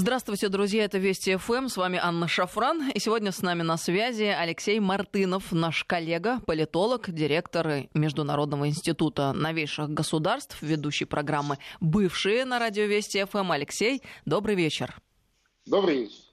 Здравствуйте, 0.00 0.48
друзья, 0.48 0.84
это 0.84 0.98
Вести 0.98 1.34
ФМ, 1.34 1.66
с 1.66 1.76
вами 1.76 1.98
Анна 2.00 2.28
Шафран. 2.28 2.88
И 2.90 3.00
сегодня 3.00 3.32
с 3.32 3.42
нами 3.42 3.62
на 3.62 3.76
связи 3.76 4.26
Алексей 4.26 4.78
Мартынов, 4.78 5.50
наш 5.50 5.82
коллега, 5.82 6.38
политолог, 6.46 7.10
директор 7.10 7.88
Международного 7.94 8.68
института 8.68 9.32
новейших 9.32 9.90
государств, 9.90 10.62
ведущий 10.62 11.04
программы 11.04 11.58
«Бывшие» 11.80 12.44
на 12.44 12.60
радио 12.60 12.84
Вести 12.84 13.24
ФМ. 13.24 13.50
Алексей, 13.50 14.00
добрый 14.24 14.54
вечер. 14.54 14.94
Добрый 15.66 16.02
вечер. 16.02 16.27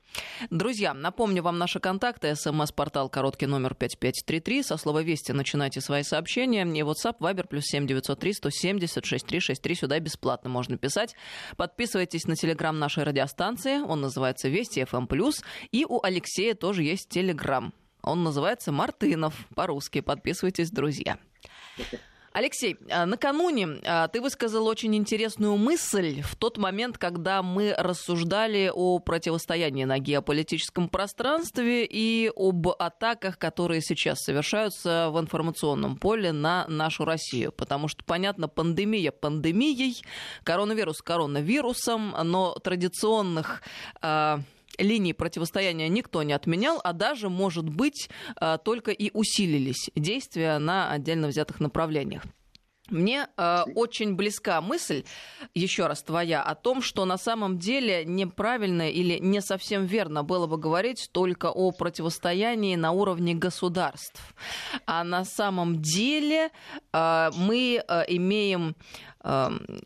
Друзья, 0.49 0.93
напомню 0.93 1.43
вам 1.43 1.57
наши 1.57 1.79
контакты. 1.79 2.35
СМС-портал 2.35 3.09
короткий 3.09 3.45
номер 3.45 3.75
5533. 3.75 4.63
Со 4.63 4.77
слова 4.77 5.01
«Вести» 5.01 5.31
начинайте 5.31 5.81
свои 5.81 6.03
сообщения. 6.03 6.63
И 6.63 6.81
WhatsApp, 6.81 7.17
Viber, 7.19 7.47
плюс 7.47 7.65
7903 7.65 8.33
170 8.33 9.05
6363. 9.05 9.75
Сюда 9.75 9.99
бесплатно 9.99 10.49
можно 10.49 10.77
писать. 10.77 11.15
Подписывайтесь 11.57 12.25
на 12.25 12.35
телеграм 12.35 12.77
нашей 12.77 13.03
радиостанции. 13.03 13.79
Он 13.79 14.01
называется 14.01 14.49
«Вести 14.49 14.81
FM+.» 14.81 15.07
И 15.71 15.85
у 15.85 16.01
Алексея 16.03 16.55
тоже 16.55 16.83
есть 16.83 17.09
телеграм. 17.09 17.73
Он 18.01 18.23
называется 18.23 18.71
«Мартынов» 18.71 19.33
по-русски. 19.55 20.01
Подписывайтесь, 20.01 20.69
друзья. 20.69 21.17
Алексей, 22.35 22.75
а, 22.91 23.05
накануне 23.05 23.79
а, 23.85 24.09
ты 24.09 24.19
высказал 24.19 24.67
очень 24.67 24.93
интересную 24.93 25.55
мысль 25.55 26.21
в 26.21 26.35
тот 26.35 26.57
момент, 26.57 26.97
когда 26.97 27.41
мы 27.41 27.73
рассуждали 27.77 28.69
о 28.75 28.99
противостоянии 28.99 29.85
на 29.85 29.99
геополитическом 29.99 30.89
пространстве 30.89 31.85
и 31.85 32.29
об 32.35 32.67
атаках, 32.67 33.39
которые 33.39 33.79
сейчас 33.79 34.19
совершаются 34.19 35.11
в 35.11 35.19
информационном 35.21 35.95
поле 35.95 36.33
на 36.33 36.67
нашу 36.67 37.05
Россию. 37.05 37.53
Потому 37.53 37.87
что, 37.87 38.03
понятно, 38.03 38.49
пандемия 38.49 39.13
пандемией, 39.13 40.03
коронавирус 40.43 40.97
коронавирусом, 41.01 42.13
но 42.21 42.53
традиционных 42.55 43.61
а, 44.01 44.41
линии 44.77 45.13
противостояния 45.13 45.87
никто 45.89 46.23
не 46.23 46.33
отменял, 46.33 46.79
а 46.83 46.93
даже, 46.93 47.29
может 47.29 47.69
быть, 47.69 48.09
а, 48.35 48.57
только 48.57 48.91
и 48.91 49.11
усилились 49.13 49.89
действия 49.95 50.57
на 50.57 50.91
отдельно 50.91 51.27
взятых 51.27 51.59
направлениях. 51.59 52.23
Мне 52.89 53.27
э, 53.35 53.63
очень 53.73 54.15
близка 54.15 54.61
мысль, 54.61 55.05
еще 55.55 55.87
раз 55.87 56.03
твоя, 56.03 56.43
о 56.43 56.53
том, 56.53 56.83
что 56.83 57.05
на 57.05 57.17
самом 57.17 57.57
деле 57.57 58.05
неправильно 58.05 58.91
или 58.91 59.17
не 59.17 59.41
совсем 59.41 59.85
верно 59.85 60.23
было 60.23 60.45
бы 60.45 60.57
говорить 60.57 61.09
только 61.11 61.49
о 61.49 61.71
противостоянии 61.71 62.75
на 62.75 62.91
уровне 62.91 63.33
государств. 63.33 64.35
А 64.85 65.03
на 65.03 65.25
самом 65.25 65.81
деле 65.81 66.51
э, 66.93 67.29
мы 67.35 67.83
э, 67.87 68.03
имеем 68.07 68.75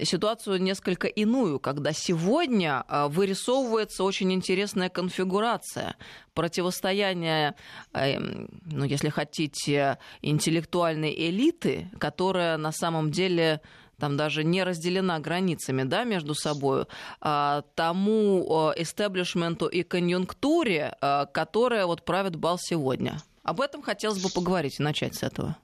ситуацию 0.03 0.61
несколько 0.61 1.07
иную, 1.07 1.59
когда 1.59 1.93
сегодня 1.93 2.83
э, 2.87 3.07
вырисовывается 3.07 4.03
очень 4.03 4.33
интересная 4.33 4.89
конфигурация 4.89 5.95
противостояния, 6.33 7.55
эм, 7.93 8.49
ну, 8.65 8.83
если 8.83 9.09
хотите, 9.09 9.97
интеллектуальной 10.21 11.13
элиты, 11.13 11.89
которая 11.99 12.57
на 12.57 12.71
самом 12.71 13.11
деле 13.11 13.61
там 13.97 14.17
даже 14.17 14.43
не 14.43 14.63
разделена 14.63 15.19
границами 15.19 15.83
да, 15.83 16.03
между 16.03 16.33
собой, 16.33 16.85
а, 17.21 17.63
тому 17.75 18.73
истеблишменту 18.77 19.67
и 19.67 19.83
конъюнктуре, 19.83 20.95
а, 21.01 21.25
которая 21.25 21.85
вот 21.85 22.03
правит 22.03 22.35
бал 22.35 22.57
сегодня. 22.57 23.21
Об 23.43 23.61
этом 23.61 23.81
хотелось 23.81 24.21
бы 24.21 24.29
поговорить 24.29 24.79
и 24.79 24.83
начать 24.83 25.15
с 25.15 25.23
этого. 25.23 25.57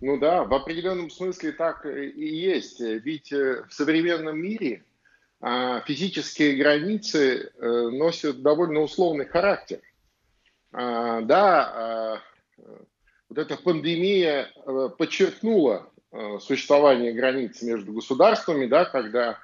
Ну 0.00 0.16
да, 0.16 0.44
в 0.44 0.54
определенном 0.54 1.10
смысле 1.10 1.52
так 1.52 1.84
и 1.84 2.26
есть. 2.26 2.80
Ведь 2.80 3.32
э, 3.32 3.64
в 3.68 3.74
современном 3.74 4.38
мире 4.40 4.84
а, 5.40 5.80
физические 5.80 6.56
границы 6.56 7.50
э, 7.56 7.66
носят 7.66 8.42
довольно 8.42 8.80
условный 8.80 9.26
характер. 9.26 9.80
А, 10.72 11.20
да, 11.22 11.72
а, 11.74 12.22
вот 13.28 13.38
эта 13.38 13.56
пандемия 13.56 14.50
э, 14.54 14.88
подчеркнула 14.96 15.90
существование 16.40 17.12
границ 17.12 17.60
между 17.60 17.92
государствами, 17.92 18.64
да, 18.64 18.86
когда 18.86 19.38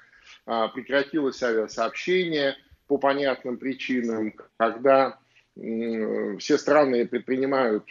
прекратилось 0.46 1.42
авиасообщение 1.42 2.56
по 2.86 2.96
понятным 2.96 3.58
причинам, 3.58 4.32
когда 4.56 5.18
все 5.54 6.56
страны 6.56 7.06
предпринимают 7.06 7.84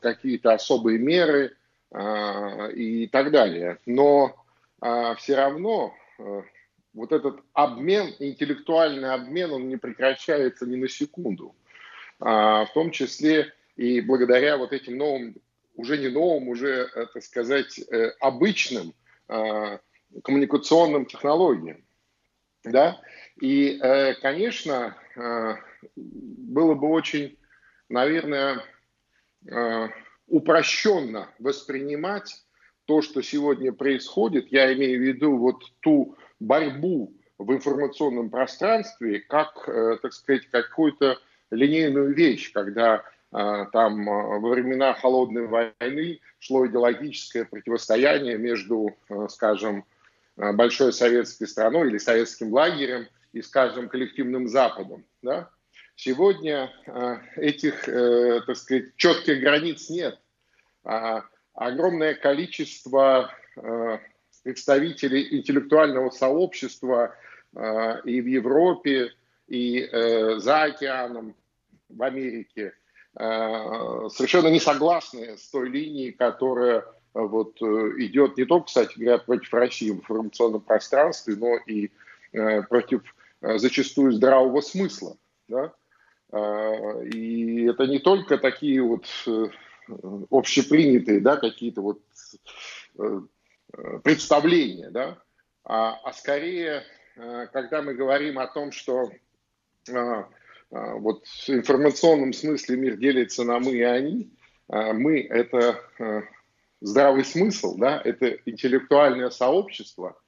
какие-то 0.00 0.54
особые 0.54 0.98
меры– 0.98 1.54
и 1.94 3.08
так 3.12 3.30
далее. 3.30 3.78
Но 3.86 4.34
а, 4.80 5.14
все 5.16 5.36
равно 5.36 5.94
а, 6.18 6.42
вот 6.94 7.12
этот 7.12 7.40
обмен, 7.52 8.14
интеллектуальный 8.18 9.12
обмен, 9.12 9.52
он 9.52 9.68
не 9.68 9.76
прекращается 9.76 10.66
ни 10.66 10.76
на 10.76 10.88
секунду. 10.88 11.54
В 12.18 12.68
том 12.72 12.92
числе 12.92 13.52
и 13.76 14.00
благодаря 14.00 14.56
вот 14.56 14.72
этим 14.72 14.96
новым, 14.96 15.36
уже 15.74 15.98
не 15.98 16.08
новым, 16.08 16.48
уже, 16.48 16.88
так 17.12 17.22
сказать, 17.22 17.78
э, 17.78 18.12
обычным 18.20 18.94
коммуникационным 20.22 21.04
технологиям. 21.04 21.84
Да? 22.64 22.98
И, 23.38 23.78
э, 23.78 24.14
конечно, 24.14 24.96
было 25.94 26.74
бы 26.74 26.88
очень, 26.88 27.36
наверное, 27.90 28.64
упрощенно 30.28 31.28
воспринимать 31.38 32.44
то, 32.86 33.02
что 33.02 33.22
сегодня 33.22 33.72
происходит, 33.72 34.52
я 34.52 34.72
имею 34.74 34.98
в 34.98 35.02
виду 35.02 35.36
вот 35.36 35.62
ту 35.80 36.16
борьбу 36.40 37.12
в 37.38 37.52
информационном 37.52 38.30
пространстве, 38.30 39.20
как, 39.20 39.68
э, 39.68 39.98
так 40.00 40.12
сказать, 40.12 40.48
какую-то 40.50 41.18
линейную 41.50 42.14
вещь, 42.14 42.52
когда 42.52 43.02
э, 43.32 43.66
там 43.72 44.08
э, 44.08 44.38
во 44.38 44.48
времена 44.48 44.94
холодной 44.94 45.46
войны 45.46 46.20
шло 46.38 46.66
идеологическое 46.66 47.44
противостояние 47.44 48.38
между, 48.38 48.96
скажем, 49.28 49.84
большой 50.36 50.92
советской 50.92 51.46
страной 51.46 51.88
или 51.88 51.98
советским 51.98 52.52
лагерем 52.52 53.08
и, 53.32 53.42
скажем, 53.42 53.88
коллективным 53.88 54.48
Западом. 54.48 55.04
Да? 55.22 55.50
Сегодня 55.96 56.70
э, 56.86 57.16
этих, 57.36 57.88
э, 57.88 58.42
так 58.46 58.56
сказать, 58.56 58.94
четких 58.96 59.40
границ 59.40 59.88
нет. 59.88 60.20
А 60.84 61.24
огромное 61.54 62.14
количество 62.14 63.32
э, 63.56 63.98
представителей 64.44 65.38
интеллектуального 65.38 66.10
сообщества 66.10 67.16
и 68.04 68.20
в 68.20 68.26
Европе, 68.26 69.12
и 69.48 69.88
за 70.36 70.64
океаном, 70.64 71.34
в 71.88 72.02
Америке, 72.02 72.74
совершенно 73.14 74.48
не 74.48 74.60
согласны 74.60 75.38
с 75.38 75.48
той 75.48 75.70
линией, 75.70 76.12
которая 76.12 76.84
вот 77.14 77.56
идет 77.62 78.36
не 78.36 78.44
только, 78.44 78.66
кстати 78.66 78.98
говоря, 78.98 79.18
против 79.18 79.54
России 79.54 79.90
в 79.90 80.00
информационном 80.00 80.60
пространстве, 80.60 81.34
но 81.36 81.56
и 81.66 81.90
против 82.68 83.02
зачастую 83.40 84.12
здравого 84.12 84.60
смысла. 84.60 85.16
Да? 85.48 85.72
А, 86.36 87.02
и 87.02 87.66
это 87.66 87.86
не 87.86 87.98
только 87.98 88.38
такие 88.38 88.82
вот 88.82 89.06
э, 89.26 89.46
общепринятые, 90.30 91.20
да, 91.20 91.36
какие-то 91.36 91.80
вот 91.80 92.00
э, 92.98 93.20
представления, 94.02 94.90
да, 94.90 95.18
а, 95.64 95.98
а 96.04 96.12
скорее, 96.12 96.82
э, 97.16 97.46
когда 97.52 97.82
мы 97.82 97.94
говорим 97.94 98.38
о 98.38 98.46
том, 98.46 98.72
что 98.72 99.10
вот 100.70 101.24
в 101.24 101.48
информационном 101.48 102.32
смысле 102.32 102.76
мир 102.76 102.96
делится 102.96 103.44
на 103.44 103.60
мы 103.60 103.76
и 103.76 103.82
они, 103.82 104.32
мы– 104.68 105.20
это 105.30 105.80
здравый 106.80 107.24
смысл, 107.24 107.76
да, 107.76 108.02
это 108.04 108.30
интеллектуальное 108.46 109.30
сообщество 109.30 110.20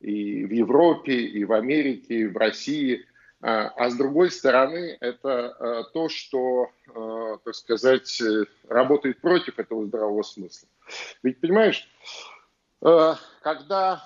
и 0.00 0.44
в 0.44 0.50
Европе, 0.50 1.12
и 1.12 1.44
в 1.44 1.52
Америке, 1.52 2.14
и 2.22 2.26
в 2.26 2.36
России– 2.36 3.06
а, 3.40 3.68
а 3.68 3.90
с 3.90 3.94
другой 3.96 4.30
стороны, 4.30 4.96
это 5.00 5.50
а, 5.50 5.84
то, 5.84 6.08
что, 6.08 6.70
а, 6.92 7.38
так 7.38 7.54
сказать, 7.54 8.20
работает 8.68 9.20
против 9.20 9.58
этого 9.58 9.86
здравого 9.86 10.22
смысла. 10.22 10.68
Ведь, 11.22 11.40
понимаешь, 11.40 11.88
когда 13.42 14.04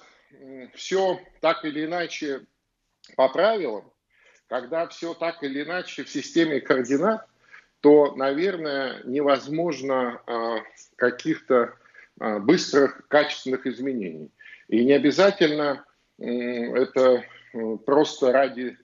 все 0.74 1.20
так 1.40 1.64
или 1.64 1.84
иначе 1.84 2.46
по 3.16 3.28
правилам, 3.28 3.84
когда 4.48 4.88
все 4.88 5.14
так 5.14 5.42
или 5.42 5.62
иначе 5.62 6.04
в 6.04 6.10
системе 6.10 6.60
координат, 6.60 7.26
то, 7.80 8.14
наверное, 8.16 9.02
невозможно 9.04 10.20
каких-то 10.96 11.74
быстрых, 12.16 13.06
качественных 13.08 13.66
изменений. 13.66 14.32
И 14.68 14.84
не 14.84 14.94
обязательно 14.94 15.84
это 16.18 17.24
просто 17.84 18.32
ради 18.32 18.76
Э, 18.76 18.81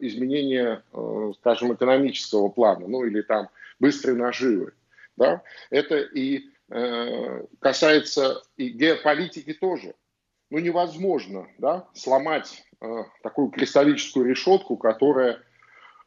изменения, 0.00 0.82
э, 0.92 1.32
скажем, 1.40 1.74
экономического 1.74 2.48
плана, 2.48 2.86
ну 2.86 3.04
или 3.04 3.22
там 3.22 3.48
быстрой 3.80 4.16
наживы. 4.16 4.72
Да? 5.16 5.42
Это 5.70 5.98
и 5.98 6.44
э, 6.70 7.44
касается 7.60 8.42
и 8.56 8.68
геополитики 8.68 9.52
тоже. 9.52 9.94
ну, 10.50 10.58
невозможно 10.58 11.48
да, 11.58 11.88
сломать 11.94 12.64
э, 12.80 13.04
такую 13.22 13.48
кристаллическую 13.48 14.26
решетку, 14.26 14.76
которая 14.76 15.42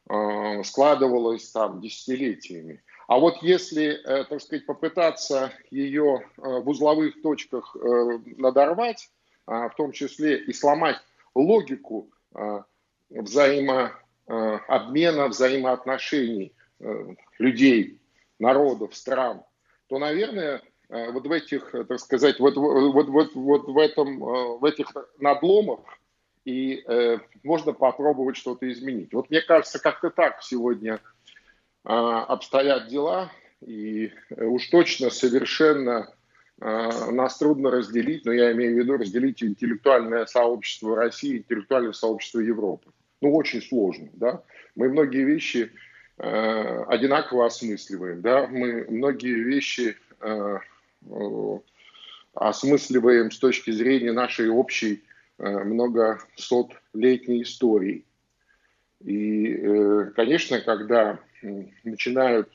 э, 0.08 0.62
складывалась 0.64 1.50
там 1.50 1.80
десятилетиями. 1.80 2.82
А 3.06 3.18
вот 3.18 3.42
если, 3.42 4.00
э, 4.04 4.24
так 4.24 4.40
сказать, 4.40 4.66
попытаться 4.66 5.52
ее 5.70 6.24
э, 6.36 6.40
в 6.42 6.68
узловых 6.68 7.20
точках 7.22 7.76
э, 7.76 8.18
надорвать, 8.36 9.10
э, 9.46 9.68
в 9.68 9.74
том 9.76 9.92
числе 9.92 10.38
и 10.38 10.52
сломать 10.52 10.96
логику 11.34 12.10
э, 12.34 12.62
взаимообмена, 13.10 15.28
взаимоотношений 15.28 16.54
э, 16.80 17.14
людей, 17.38 18.00
народов, 18.38 18.94
стран, 18.94 19.42
то, 19.88 19.98
наверное, 19.98 20.62
Э, 20.90 21.12
вот 21.12 21.26
в 21.26 21.32
этих, 21.32 21.74
э, 21.74 21.84
так 21.84 22.00
сказать, 22.00 22.40
вот, 22.40 22.56
вот, 22.56 23.08
вот, 23.08 23.34
вот 23.34 23.68
в, 23.68 23.78
этом, 23.78 24.22
э, 24.22 24.58
в 24.58 24.64
этих 24.64 24.88
надломах 25.18 25.80
и 26.44 26.82
э, 26.86 27.18
можно 27.44 27.72
попробовать 27.72 28.36
что-то 28.36 28.70
изменить. 28.70 29.12
Вот 29.12 29.30
мне 29.30 29.40
кажется, 29.40 29.78
как-то 29.78 30.10
так 30.10 30.42
сегодня 30.42 30.94
э, 30.94 30.98
обстоят 31.88 32.88
дела, 32.88 33.30
и 33.64 34.10
уж 34.36 34.66
точно 34.68 35.10
совершенно 35.10 36.12
э, 36.60 37.10
нас 37.12 37.38
трудно 37.38 37.70
разделить, 37.70 38.24
но 38.24 38.32
я 38.32 38.50
имею 38.50 38.74
в 38.74 38.78
виду 38.78 38.96
разделить 38.96 39.44
интеллектуальное 39.44 40.26
сообщество 40.26 40.96
России, 40.96 41.38
интеллектуальное 41.38 41.92
сообщество 41.92 42.40
Европы. 42.40 42.90
Ну, 43.20 43.34
очень 43.34 43.62
сложно, 43.62 44.08
да. 44.14 44.42
Мы 44.74 44.88
многие 44.88 45.24
вещи 45.24 45.70
э, 46.18 46.84
одинаково 46.88 47.46
осмысливаем, 47.46 48.20
да, 48.20 48.46
мы 48.46 48.86
многие 48.88 49.34
вещи 49.34 49.96
э, 50.20 50.58
Э, 51.08 51.58
осмысливаем 52.34 53.30
с 53.30 53.38
точки 53.38 53.70
зрения 53.70 54.12
нашей 54.12 54.48
общей 54.48 55.02
э, 55.38 55.48
многосотлетней 55.48 57.42
истории. 57.42 58.04
И, 59.00 59.56
э, 59.56 60.12
конечно, 60.14 60.60
когда 60.60 61.18
начинают 61.84 62.50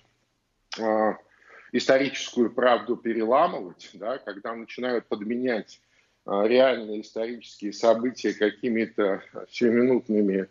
историческую 1.71 2.51
правду 2.51 2.97
переламывать, 2.97 3.89
да, 3.93 4.17
когда 4.17 4.53
начинают 4.53 5.05
подменять 5.05 5.79
реальные 6.25 7.01
исторические 7.01 7.71
события 7.71 8.33
какими-то 8.33 9.23
сиюминутными, 9.49 10.49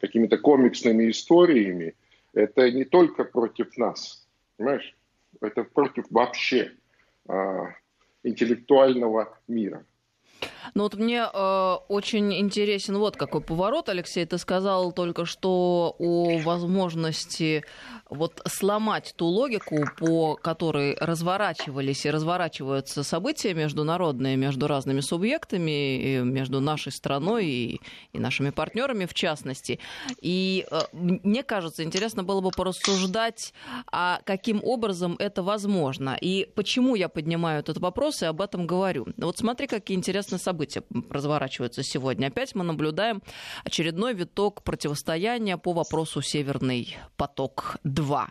какими-то 0.00 0.38
комиксными 0.38 1.10
историями, 1.10 1.94
это 2.34 2.70
не 2.70 2.84
только 2.84 3.24
против 3.24 3.76
нас, 3.76 4.26
понимаешь? 4.56 4.96
Это 5.40 5.62
против 5.62 6.06
вообще 6.10 6.72
э, 7.28 7.66
интеллектуального 8.24 9.38
мира. 9.46 9.84
Ну 10.74 10.84
вот 10.84 10.94
мне 10.94 11.26
э, 11.32 11.74
очень 11.88 12.32
интересен 12.34 12.98
вот 12.98 13.16
какой 13.16 13.40
поворот, 13.40 13.88
Алексей, 13.88 14.24
ты 14.26 14.38
сказал 14.38 14.92
только 14.92 15.24
что 15.24 15.94
о 15.98 16.38
возможности 16.38 17.64
вот 18.10 18.40
сломать 18.46 19.14
ту 19.16 19.26
логику, 19.26 19.84
по 19.98 20.34
которой 20.36 20.96
разворачивались 20.98 22.06
и 22.06 22.10
разворачиваются 22.10 23.02
события 23.02 23.54
международные 23.54 24.36
между 24.36 24.66
разными 24.66 25.00
субъектами, 25.00 26.20
между 26.22 26.60
нашей 26.60 26.92
страной 26.92 27.46
и, 27.46 27.80
и 28.12 28.18
нашими 28.18 28.50
партнерами 28.50 29.04
в 29.04 29.14
частности. 29.14 29.78
И 30.20 30.66
э, 30.70 30.80
мне 30.92 31.42
кажется, 31.42 31.82
интересно 31.82 32.22
было 32.24 32.40
бы 32.40 32.50
порассуждать, 32.50 33.52
а 33.90 34.20
каким 34.24 34.60
образом 34.62 35.16
это 35.18 35.42
возможно 35.42 36.16
и 36.20 36.46
почему 36.54 36.94
я 36.94 37.08
поднимаю 37.08 37.60
этот 37.60 37.78
вопрос 37.78 38.22
и 38.22 38.26
об 38.26 38.40
этом 38.40 38.66
говорю. 38.66 39.06
Вот 39.16 39.38
смотри, 39.38 39.66
какие 39.66 39.96
интересные 39.96 40.38
события 40.48 40.82
разворачиваются 41.10 41.82
сегодня. 41.82 42.28
Опять 42.28 42.54
мы 42.54 42.64
наблюдаем 42.64 43.22
очередной 43.64 44.14
виток 44.14 44.62
противостояния 44.62 45.58
по 45.58 45.74
вопросу 45.74 46.22
«Северный 46.22 46.96
поток-2». 47.16 48.28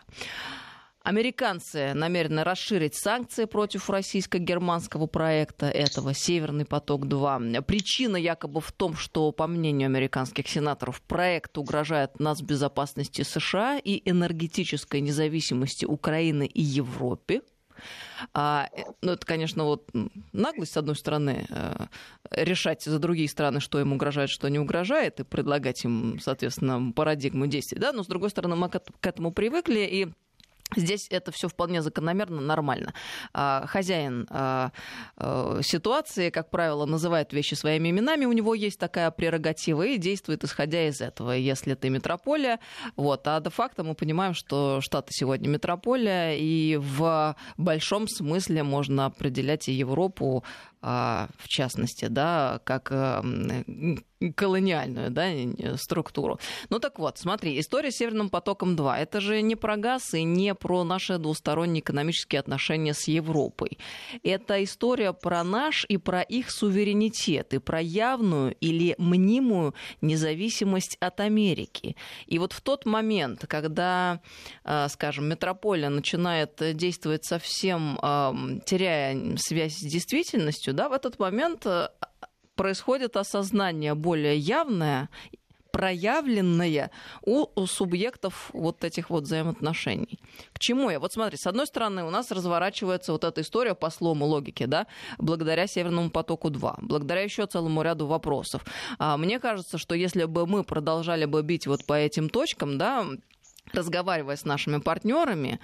Американцы 1.04 1.94
намерены 1.94 2.42
расширить 2.42 2.96
санкции 2.96 3.44
против 3.44 3.88
российско-германского 3.88 5.06
проекта 5.06 5.66
этого 5.66 6.12
«Северный 6.12 6.64
поток-2». 6.64 7.62
Причина 7.62 8.16
якобы 8.16 8.60
в 8.60 8.72
том, 8.72 8.96
что, 8.96 9.30
по 9.30 9.46
мнению 9.46 9.86
американских 9.86 10.48
сенаторов, 10.48 11.00
проект 11.02 11.56
угрожает 11.56 12.18
нас 12.18 12.42
безопасности 12.42 13.22
США 13.22 13.78
и 13.78 14.02
энергетической 14.10 15.00
независимости 15.00 15.84
Украины 15.84 16.46
и 16.46 16.62
Европы. 16.62 17.42
А, 18.34 18.68
э, 18.72 18.82
ну, 19.02 19.12
это, 19.12 19.26
конечно, 19.26 19.64
вот 19.64 19.90
наглость, 20.32 20.72
с 20.72 20.76
одной 20.76 20.96
стороны, 20.96 21.46
э, 21.48 21.86
решать 22.30 22.82
за 22.82 22.98
другие 22.98 23.28
страны, 23.28 23.60
что 23.60 23.80
им 23.80 23.92
угрожает, 23.92 24.30
что 24.30 24.48
не 24.48 24.58
угрожает, 24.58 25.20
и 25.20 25.24
предлагать 25.24 25.84
им, 25.84 26.18
соответственно, 26.20 26.92
парадигму 26.92 27.46
действий, 27.46 27.78
да, 27.78 27.92
но, 27.92 28.02
с 28.02 28.06
другой 28.06 28.30
стороны, 28.30 28.56
мы 28.56 28.68
к 28.68 29.06
этому 29.06 29.32
привыкли, 29.32 29.80
и 29.80 30.08
Здесь 30.76 31.06
это 31.10 31.32
все 31.32 31.48
вполне 31.48 31.80
закономерно, 31.80 32.40
нормально. 32.40 32.92
А, 33.32 33.66
хозяин 33.66 34.26
а, 34.30 34.70
а, 35.16 35.60
ситуации, 35.62 36.30
как 36.30 36.50
правило, 36.50 36.84
называет 36.84 37.32
вещи 37.32 37.54
своими 37.54 37.90
именами, 37.90 38.26
у 38.26 38.32
него 38.32 38.54
есть 38.54 38.78
такая 38.78 39.10
прерогатива 39.10 39.86
и 39.86 39.96
действует 39.96 40.44
исходя 40.44 40.86
из 40.86 41.00
этого. 41.00 41.32
Если 41.32 41.74
ты 41.74 41.88
метрополия, 41.88 42.60
вот, 42.96 43.26
а 43.26 43.40
де-факто 43.40 43.82
мы 43.82 43.94
понимаем, 43.94 44.34
что 44.34 44.80
Штаты 44.82 45.12
сегодня 45.12 45.48
метрополия, 45.48 46.34
и 46.36 46.76
в 46.76 47.34
большом 47.56 48.06
смысле 48.06 48.62
можно 48.62 49.06
определять 49.06 49.68
и 49.68 49.72
Европу 49.72 50.44
в 50.80 51.48
частности, 51.48 52.06
да, 52.06 52.60
как 52.62 52.92
колониальную 54.34 55.10
да, 55.10 55.28
структуру. 55.76 56.38
Ну 56.70 56.78
так 56.78 56.98
вот, 56.98 57.18
смотри, 57.18 57.58
история 57.60 57.90
с 57.90 57.96
Северным 57.96 58.30
потоком-2. 58.30 58.96
Это 58.96 59.20
же 59.20 59.42
не 59.42 59.56
про 59.56 59.76
газ 59.76 60.14
и 60.14 60.22
не 60.22 60.54
про 60.54 60.84
наши 60.84 61.18
двусторонние 61.18 61.80
экономические 61.80 62.40
отношения 62.40 62.94
с 62.94 63.08
Европой. 63.08 63.78
Это 64.22 64.62
история 64.62 65.12
про 65.12 65.44
наш 65.44 65.84
и 65.88 65.96
про 65.96 66.22
их 66.22 66.50
суверенитет, 66.50 67.54
и 67.54 67.58
про 67.58 67.80
явную 67.80 68.54
или 68.60 68.94
мнимую 68.98 69.74
независимость 70.00 70.96
от 71.00 71.20
Америки. 71.20 71.96
И 72.26 72.38
вот 72.38 72.52
в 72.52 72.60
тот 72.60 72.86
момент, 72.86 73.46
когда, 73.46 74.20
э, 74.64 74.88
скажем, 74.88 75.28
метрополия 75.28 75.88
начинает 75.90 76.60
действовать 76.76 77.24
совсем, 77.24 77.98
теряя 78.64 79.36
связь 79.36 79.74
с 79.74 79.82
действительностью, 79.82 80.74
да, 80.74 80.88
в 80.88 80.92
этот 80.92 81.18
момент 81.18 81.66
э, 81.66 81.88
происходит 82.58 83.16
осознание 83.16 83.94
более 83.94 84.36
явное 84.36 85.08
проявленное 85.70 86.90
у, 87.22 87.46
у 87.54 87.66
субъектов 87.66 88.50
вот 88.52 88.84
этих 88.84 89.10
вот 89.10 89.24
взаимоотношений. 89.24 90.18
К 90.52 90.58
чему 90.58 90.90
я? 90.90 90.98
Вот 90.98 91.12
смотри, 91.12 91.36
с 91.36 91.46
одной 91.46 91.66
стороны, 91.66 92.02
у 92.04 92.10
нас 92.10 92.32
разворачивается 92.32 93.12
вот 93.12 93.22
эта 93.22 93.42
история 93.42 93.74
по 93.74 93.90
слому 93.90 94.26
логики, 94.26 94.66
да, 94.66 94.86
благодаря 95.18 95.66
Северному 95.66 96.10
потоку-2, 96.10 96.78
благодаря 96.80 97.22
еще 97.22 97.46
целому 97.46 97.82
ряду 97.82 98.06
вопросов. 98.06 98.64
А, 98.98 99.16
мне 99.16 99.38
кажется, 99.38 99.78
что 99.78 99.94
если 99.94 100.24
бы 100.24 100.46
мы 100.46 100.64
продолжали 100.64 101.26
бы 101.26 101.42
бить 101.42 101.66
вот 101.66 101.84
по 101.86 101.94
этим 101.94 102.28
точкам, 102.28 102.78
да, 102.78 103.06
разговаривая 103.72 104.36
с 104.36 104.44
нашими 104.44 104.78
партнерами, 104.78 105.60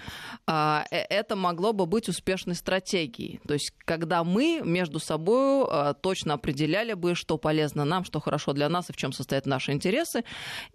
а, 0.46 0.84
э, 0.90 0.98
это 1.08 1.36
могло 1.36 1.72
бы 1.72 1.86
быть 1.86 2.08
успешной 2.08 2.54
стратегией. 2.54 3.40
То 3.46 3.54
есть, 3.54 3.72
когда 3.84 4.24
мы 4.24 4.62
между 4.64 4.98
собой 4.98 5.66
а, 5.68 5.94
точно 5.94 6.34
определяли 6.34 6.94
бы, 6.94 7.14
что 7.14 7.38
полезно 7.38 7.84
нам, 7.84 8.04
что 8.04 8.20
хорошо 8.20 8.52
для 8.52 8.68
нас 8.68 8.90
и 8.90 8.92
в 8.92 8.96
чем 8.96 9.12
состоят 9.12 9.46
наши 9.46 9.72
интересы, 9.72 10.24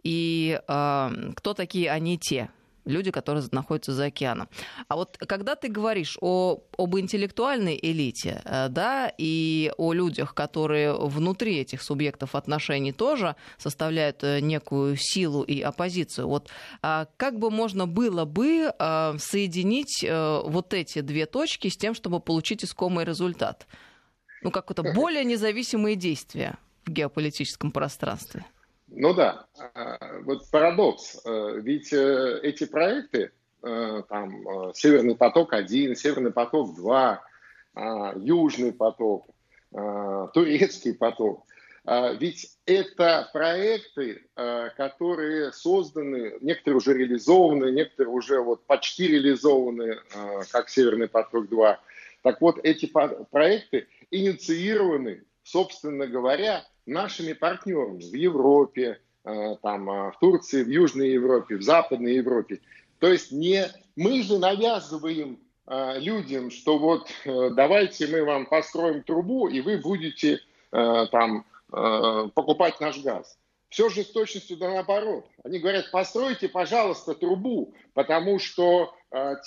и 0.04 0.60
а, 0.68 1.12
кто 1.36 1.54
такие 1.54 1.92
они 1.92 2.18
те, 2.18 2.50
люди, 2.86 3.12
которые 3.12 3.46
находятся 3.52 3.94
за 3.94 4.06
океаном. 4.06 4.48
А 4.88 4.96
вот 4.96 5.18
когда 5.18 5.56
ты 5.56 5.68
говоришь 5.68 6.18
о, 6.22 6.64
об 6.78 6.98
интеллектуальной 6.98 7.80
элите, 7.82 8.42
э, 8.46 8.70
да, 8.70 9.12
и 9.18 9.72
о 9.78 9.94
людях, 9.94 10.34
которые 10.34 10.94
внутри 10.94 11.58
этих 11.58 11.82
субъектов 11.82 12.36
отношений 12.36 12.92
тоже 12.92 13.36
составляют 13.58 14.24
э, 14.24 14.40
некую 14.40 14.96
силу 14.98 15.44
и 15.44 15.62
оппозицию, 15.62 16.28
вот 16.28 16.50
а 16.82 17.08
как 17.18 17.40
бы 17.40 17.52
можно 17.52 17.88
было 17.88 18.26
бы 18.26 18.72
э, 18.78 19.14
соединить 19.18 20.06
вот 20.10 20.74
эти 20.74 21.02
две 21.02 21.26
точки 21.26 21.68
с 21.68 21.78
тем, 21.78 21.94
чтобы 21.94 22.20
получить 22.20 22.64
искомый 22.64 23.06
результат? 23.06 23.68
Ну, 24.42 24.52
как-то 24.52 24.84
более 24.84 25.26
независимые 25.26 25.96
действия 25.96 26.58
в 26.86 26.92
геополитическом 26.92 27.72
пространстве. 27.72 28.46
Ну 28.92 29.14
да, 29.14 29.46
а, 29.74 30.20
вот 30.24 30.50
парадокс. 30.50 31.22
Э, 31.26 31.60
ведь 31.62 31.94
э, 31.94 32.40
эти 32.44 32.66
проекты, 32.66 33.32
э, 33.62 34.04
там, 34.10 34.74
Северный 34.74 35.16
поток-1, 35.16 35.96
Северный 35.96 36.32
поток-2, 36.32 37.18
а, 37.76 38.14
Южный 38.18 38.74
поток, 38.74 39.28
Турецкий 40.34 40.96
поток, 40.96 41.46
ведь 41.86 42.58
это 42.66 43.30
проекты, 43.32 44.26
которые 44.34 45.54
созданы, 45.54 46.38
некоторые 46.42 46.78
уже 46.78 46.96
реализованы, 46.96 47.72
некоторые 47.72 48.12
уже 48.12 48.42
вот 48.42 48.66
почти 48.66 49.08
реализованы, 49.08 50.00
как 50.52 50.70
Северный 50.70 51.08
поток-2. 51.08 51.78
Так 52.24 52.42
вот, 52.42 52.60
эти 52.64 52.88
проекты 52.88 53.88
инициированы, 54.10 55.24
собственно 55.44 56.08
говоря, 56.08 56.66
нашими 56.90 57.34
партнерами 57.34 58.02
в 58.02 58.14
Европе, 58.14 59.00
э, 59.24 59.56
там, 59.62 59.90
э, 59.90 60.12
в 60.12 60.20
Турции, 60.20 60.64
в 60.64 60.70
Южной 60.70 61.12
Европе, 61.12 61.56
в 61.56 61.62
Западной 61.62 62.16
Европе. 62.16 62.60
То 63.00 63.08
есть 63.12 63.32
не 63.32 63.68
мы 63.96 64.24
же 64.24 64.38
навязываем 64.40 65.40
э, 65.68 66.00
людям, 66.00 66.52
что 66.52 66.78
вот 66.78 67.10
давайте 67.26 68.08
мы 68.08 68.24
вам 68.24 68.46
построим 68.46 69.04
трубу, 69.04 69.48
и 69.48 69.62
вы 69.62 69.78
будете 69.78 70.40
там 70.72 71.46
покупать 71.72 72.80
наш 72.80 73.02
газ. 73.02 73.38
Все 73.70 73.90
же 73.90 74.04
с 74.04 74.12
точностью 74.12 74.58
да 74.58 74.70
наоборот. 74.70 75.26
Они 75.44 75.60
говорят, 75.60 75.90
постройте, 75.92 76.48
пожалуйста, 76.48 77.16
трубу, 77.16 77.74
потому 77.94 78.38
что 78.38 78.94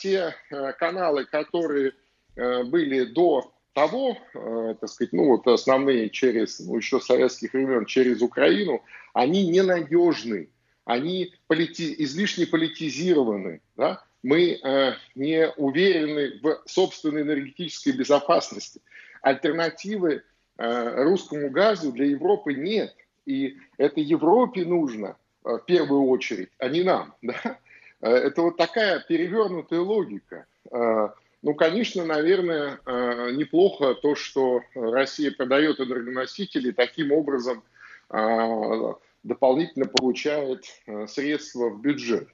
те 0.00 0.34
каналы, 0.78 1.24
которые 1.24 1.92
были 2.36 3.04
до 3.04 3.52
того, 3.72 4.16
э, 4.34 4.74
так 4.80 4.88
сказать, 4.88 5.12
ну 5.12 5.26
вот 5.26 5.46
основные 5.46 6.10
через, 6.10 6.60
ну 6.60 6.76
еще 6.76 7.00
советских 7.00 7.52
времен, 7.52 7.86
через 7.86 8.22
Украину, 8.22 8.82
они 9.14 9.46
ненадежны, 9.48 10.48
они 10.84 11.34
полити, 11.46 11.94
излишне 11.98 12.46
политизированы, 12.46 13.60
да? 13.76 14.02
мы 14.22 14.52
э, 14.52 14.94
не 15.14 15.48
уверены 15.56 16.38
в 16.42 16.62
собственной 16.66 17.22
энергетической 17.22 17.90
безопасности. 17.90 18.80
Альтернативы 19.20 20.22
э, 20.58 21.02
русскому 21.04 21.50
газу 21.50 21.92
для 21.92 22.06
Европы 22.06 22.54
нет. 22.54 22.94
И 23.26 23.56
это 23.78 24.00
Европе 24.00 24.64
нужно 24.64 25.16
э, 25.44 25.56
в 25.56 25.64
первую 25.66 26.06
очередь, 26.06 26.50
а 26.58 26.68
не 26.68 26.82
нам. 26.82 27.14
Да? 27.22 27.58
Э, 28.00 28.10
это 28.10 28.42
вот 28.42 28.56
такая 28.56 29.00
перевернутая 29.00 29.80
логика. 29.80 30.46
Э, 30.70 31.10
ну, 31.42 31.54
конечно, 31.54 32.04
наверное, 32.04 32.78
э, 32.86 33.32
неплохо 33.32 33.94
то, 33.94 34.14
что 34.14 34.62
Россия 34.74 35.32
продает 35.32 35.80
энергоносители, 35.80 36.70
таким 36.70 37.10
образом 37.10 37.64
э, 38.10 38.92
дополнительно 39.24 39.86
получает 39.86 40.64
э, 40.86 41.08
средства 41.08 41.68
в 41.68 41.80
бюджет. 41.80 42.28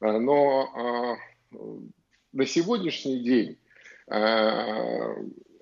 Но 0.00 1.16
на 2.32 2.44
сегодняшний 2.44 3.20
день 3.20 3.56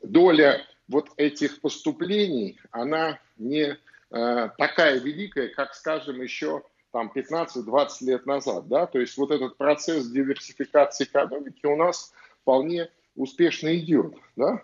доля 0.02 0.66
вот 0.88 1.11
этих 1.19 1.61
поступлений, 1.61 2.59
она 2.71 3.21
не 3.37 3.76
такая 4.09 4.99
великая, 4.99 5.49
как, 5.49 5.75
скажем, 5.75 6.23
еще 6.23 6.62
там 6.90 7.12
15-20 7.14 7.88
лет 8.00 8.25
назад. 8.25 8.66
Да? 8.69 8.87
То 8.87 8.99
есть 8.99 9.19
вот 9.19 9.30
этот 9.30 9.59
процесс 9.59 10.09
диверсификации 10.09 11.04
экономики 11.04 11.66
у 11.66 11.76
нас 11.76 12.14
вполне 12.42 12.90
успешно 13.16 13.76
идет. 13.76 14.14
Да? 14.37 14.62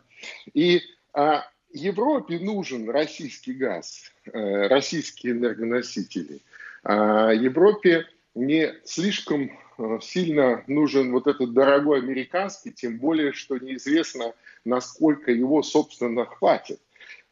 И 0.54 0.80
а, 1.12 1.45
Европе 1.71 2.38
нужен 2.38 2.88
российский 2.88 3.52
газ, 3.52 4.12
э, 4.33 4.66
российские 4.68 5.33
энергоносители. 5.33 6.40
А 6.83 7.33
Европе 7.33 8.06
не 8.35 8.75
слишком 8.85 9.50
э, 9.78 9.99
сильно 10.00 10.64
нужен 10.66 11.12
вот 11.12 11.26
этот 11.26 11.52
дорогой 11.52 12.00
американский, 12.00 12.73
тем 12.73 12.99
более, 12.99 13.33
что 13.33 13.59
неизвестно, 13.59 14.35
насколько 14.64 15.30
его, 15.33 15.62
собственно, 15.62 16.25
хватит. 16.25 16.80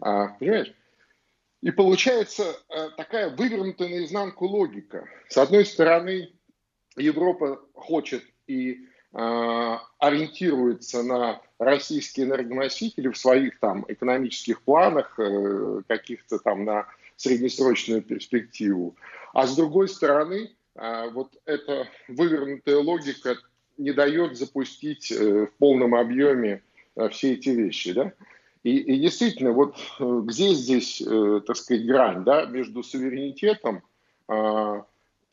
А, 0.00 0.28
понимаешь? 0.28 0.74
И 1.62 1.70
получается 1.70 2.44
э, 2.68 2.90
такая 2.96 3.34
вывернутая 3.34 3.88
наизнанку 3.88 4.46
логика. 4.46 5.08
С 5.28 5.38
одной 5.38 5.64
стороны, 5.64 6.30
Европа 6.96 7.60
хочет 7.72 8.22
и 8.46 8.86
ориентируется 9.14 11.02
на 11.04 11.40
российские 11.58 12.26
энергоносители 12.26 13.08
в 13.08 13.16
своих 13.16 13.60
там 13.60 13.84
экономических 13.86 14.60
планах, 14.62 15.18
э, 15.18 15.82
каких-то 15.86 16.38
там 16.38 16.64
на 16.64 16.86
среднесрочную 17.16 18.02
перспективу. 18.02 18.96
А 19.32 19.46
с 19.46 19.54
другой 19.54 19.88
стороны, 19.88 20.50
э, 20.74 21.10
вот 21.10 21.36
эта 21.46 21.86
вывернутая 22.08 22.78
логика 22.78 23.36
не 23.78 23.92
дает 23.92 24.36
запустить 24.36 25.10
в 25.10 25.48
полном 25.58 25.94
объеме 25.94 26.62
все 27.10 27.34
эти 27.34 27.50
вещи. 27.50 27.92
Да? 27.92 28.12
И, 28.64 28.78
и 28.78 28.98
действительно, 28.98 29.52
вот 29.52 29.76
где 29.98 30.54
здесь, 30.54 31.02
так 31.46 31.56
сказать, 31.56 31.84
грань 31.84 32.22
да, 32.24 32.46
между 32.46 32.84
суверенитетом, 32.84 33.82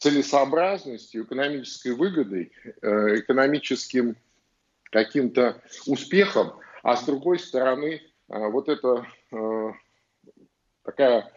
целесообразностью, 0.02 1.24
экономической 1.24 1.94
выгодой, 1.94 2.52
э, 2.82 3.20
экономическим 3.20 4.18
каким-то 4.92 5.62
успехом, 5.86 6.54
а 6.82 6.98
с 6.98 7.06
другой 7.06 7.38
стороны 7.38 8.02
э, 8.02 8.50
вот 8.50 8.68
это 8.68 9.06
э, 9.32 9.72
такая 10.84 11.32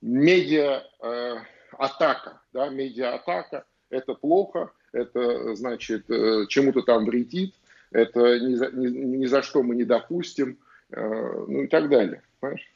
медиа-атака, 0.00 2.40
да, 2.52 2.68
медиа-атака, 2.68 3.64
это 3.90 4.14
плохо, 4.14 4.70
это 4.92 5.56
значит 5.56 6.06
чему-то 6.48 6.82
там 6.82 7.06
вредит, 7.06 7.56
это 7.90 8.38
ни 8.38 8.54
за, 8.54 8.70
ни, 8.70 8.86
ни 8.86 9.26
за 9.26 9.42
что 9.42 9.64
мы 9.64 9.74
не 9.74 9.82
допустим, 9.84 10.60
ну 10.90 11.62
и 11.62 11.66
так 11.66 11.88
далее. 11.88 12.22
Понимаешь? 12.38 12.70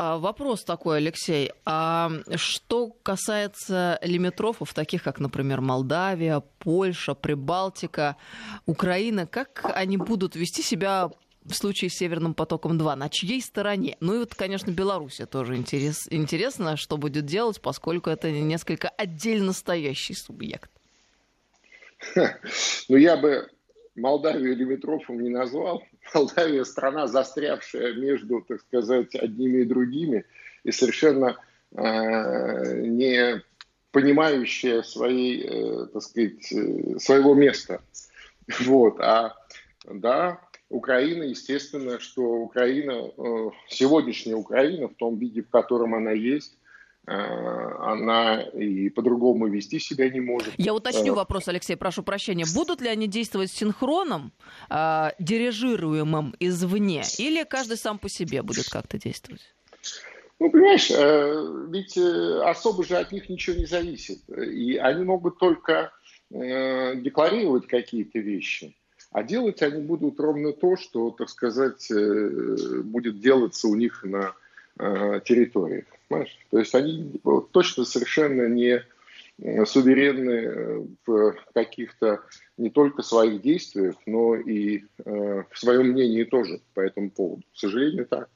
А, 0.00 0.16
вопрос 0.16 0.62
такой, 0.62 0.98
Алексей. 0.98 1.50
А 1.64 2.08
что 2.36 2.90
касается 3.02 3.98
лимитрофов, 4.00 4.72
таких 4.72 5.02
как, 5.02 5.18
например, 5.18 5.60
Молдавия, 5.60 6.40
Польша, 6.60 7.14
Прибалтика, 7.14 8.16
Украина, 8.64 9.26
как 9.26 9.68
они 9.74 9.96
будут 9.96 10.36
вести 10.36 10.62
себя 10.62 11.10
в 11.42 11.52
случае 11.52 11.90
с 11.90 11.94
Северным 11.94 12.34
потоком-2, 12.34 12.94
на 12.94 13.08
чьей 13.08 13.42
стороне? 13.42 13.96
Ну 13.98 14.14
и 14.14 14.18
вот, 14.18 14.36
конечно, 14.36 14.70
Белоруссия 14.70 15.26
тоже 15.26 15.56
интерес, 15.56 16.06
интересно, 16.10 16.76
что 16.76 16.96
будет 16.96 17.24
делать, 17.24 17.60
поскольку 17.60 18.08
это 18.08 18.30
несколько 18.30 18.90
отдельно 18.90 19.52
стоящий 19.52 20.14
субъект. 20.14 20.70
Ну, 22.88 22.96
я 22.96 23.16
бы 23.16 23.48
Молдавию 23.96 24.56
Лимитрофом 24.56 25.20
не 25.20 25.28
назвал. 25.28 25.82
Молдавия 26.14 26.64
страна, 26.64 27.06
застрявшая 27.06 27.94
между, 27.94 28.40
так 28.42 28.60
сказать, 28.60 29.14
одними 29.14 29.62
и 29.62 29.64
другими, 29.64 30.24
и 30.64 30.72
совершенно 30.72 31.36
э, 31.72 32.80
не 32.86 33.42
понимающая 33.92 34.82
своей, 34.82 35.44
э, 35.44 35.86
так 35.86 36.02
сказать, 36.02 36.52
э, 36.52 36.98
своего 36.98 37.34
места. 37.34 37.82
Вот. 38.60 39.00
А 39.00 39.34
да, 39.84 40.40
Украина, 40.68 41.22
естественно, 41.22 41.98
что 41.98 42.22
Украина, 42.22 42.92
э, 42.92 43.50
сегодняшняя 43.68 44.34
Украина 44.34 44.88
в 44.88 44.94
том 44.94 45.16
виде, 45.16 45.42
в 45.42 45.48
котором 45.48 45.94
она 45.94 46.12
есть, 46.12 46.57
она 47.08 48.42
и 48.42 48.90
по-другому 48.90 49.46
вести 49.46 49.78
себя 49.78 50.10
не 50.10 50.20
может. 50.20 50.52
Я 50.58 50.74
уточню 50.74 51.14
э, 51.14 51.16
вопрос, 51.16 51.48
Алексей, 51.48 51.76
прошу 51.76 52.02
прощения. 52.02 52.44
Будут 52.54 52.80
ли 52.80 52.88
они 52.88 53.06
действовать 53.06 53.50
синхроном, 53.50 54.32
э, 54.68 55.10
дирижируемым 55.18 56.34
извне, 56.38 57.02
или 57.18 57.44
каждый 57.44 57.76
сам 57.76 57.98
по 57.98 58.08
себе 58.08 58.42
будет 58.42 58.68
как-то 58.68 58.98
действовать? 58.98 59.40
Ну, 60.38 60.50
понимаешь, 60.50 60.90
э, 60.90 61.66
ведь 61.70 61.96
особо 61.96 62.84
же 62.84 62.96
от 62.96 63.10
них 63.10 63.28
ничего 63.28 63.56
не 63.56 63.66
зависит. 63.66 64.20
И 64.28 64.76
они 64.76 65.04
могут 65.04 65.38
только 65.38 65.92
декларировать 66.30 67.66
какие-то 67.66 68.18
вещи. 68.18 68.76
А 69.12 69.22
делать 69.22 69.62
они 69.62 69.80
будут 69.80 70.20
ровно 70.20 70.52
то, 70.52 70.76
что, 70.76 71.10
так 71.10 71.30
сказать, 71.30 71.90
будет 71.90 73.20
делаться 73.20 73.66
у 73.68 73.74
них 73.74 74.04
на 74.04 74.34
территориях. 74.78 75.84
Понимаешь? 76.08 76.38
То 76.50 76.58
есть 76.58 76.74
они 76.74 77.20
точно 77.52 77.84
совершенно 77.84 78.48
не 78.48 78.82
э, 79.38 79.64
суверенны 79.66 80.30
э, 80.30 80.86
в 81.06 81.34
каких-то 81.52 82.22
не 82.56 82.70
только 82.70 83.02
своих 83.02 83.42
действиях, 83.42 83.94
но 84.06 84.34
и 84.34 84.84
э, 85.04 85.42
в 85.50 85.58
своем 85.58 85.88
мнении 85.88 86.24
тоже 86.24 86.60
по 86.74 86.80
этому 86.80 87.10
поводу. 87.10 87.42
К 87.52 87.58
сожалению, 87.58 88.06
так. 88.06 88.28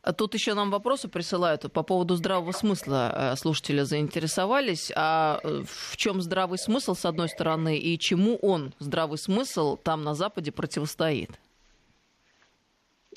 А 0.00 0.12
тут 0.14 0.32
еще 0.32 0.54
нам 0.54 0.70
вопросы 0.70 1.08
присылают 1.08 1.70
по 1.70 1.82
поводу 1.82 2.14
здравого 2.14 2.52
смысла. 2.52 3.34
Слушатели 3.36 3.82
заинтересовались. 3.82 4.90
А 4.94 5.40
в 5.42 5.96
чем 5.96 6.22
здравый 6.22 6.58
смысл, 6.58 6.94
с 6.94 7.04
одной 7.04 7.28
стороны, 7.28 7.76
и 7.76 7.98
чему 7.98 8.36
он, 8.36 8.72
здравый 8.78 9.18
смысл, 9.18 9.76
там 9.76 10.04
на 10.04 10.14
Западе 10.14 10.50
противостоит? 10.50 11.30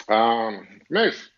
А, 0.08 0.52
понимаешь, 0.90 1.31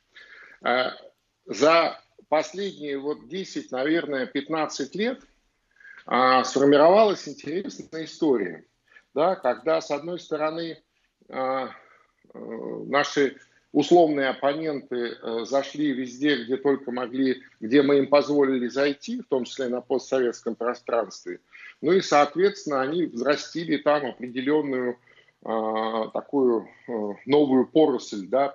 за 1.46 2.00
последние 2.30 2.98
вот 2.98 3.28
10, 3.28 3.72
наверное, 3.72 4.26
15 4.26 4.96
лет 4.96 5.22
а, 6.06 6.44
сформировалась 6.44 7.28
интересная 7.28 8.06
история, 8.06 8.66
да, 9.14 9.36
когда, 9.36 9.82
с 9.82 9.92
одной 9.92 10.20
стороны, 10.20 10.82
а, 11.30 11.70
а, 12.34 12.40
наши 12.88 13.38
условные 13.72 14.30
оппоненты 14.30 15.18
а, 15.22 15.46
зашли 15.46 15.92
везде, 15.92 16.44
где 16.44 16.58
только 16.58 16.92
могли, 16.92 17.44
где 17.60 17.82
мы 17.82 18.00
им 18.00 18.08
позволили 18.08 18.68
зайти, 18.68 19.22
в 19.22 19.28
том 19.28 19.46
числе 19.46 19.68
на 19.68 19.82
постсоветском 19.82 20.56
пространстве. 20.56 21.40
Ну 21.82 21.92
и, 21.92 22.02
соответственно, 22.02 22.82
они 22.82 23.06
взрастили 23.06 23.78
там 23.78 24.06
определенную 24.06 24.98
такую 25.44 26.70
новую 27.26 27.68
поросль, 27.68 28.28
да, 28.28 28.48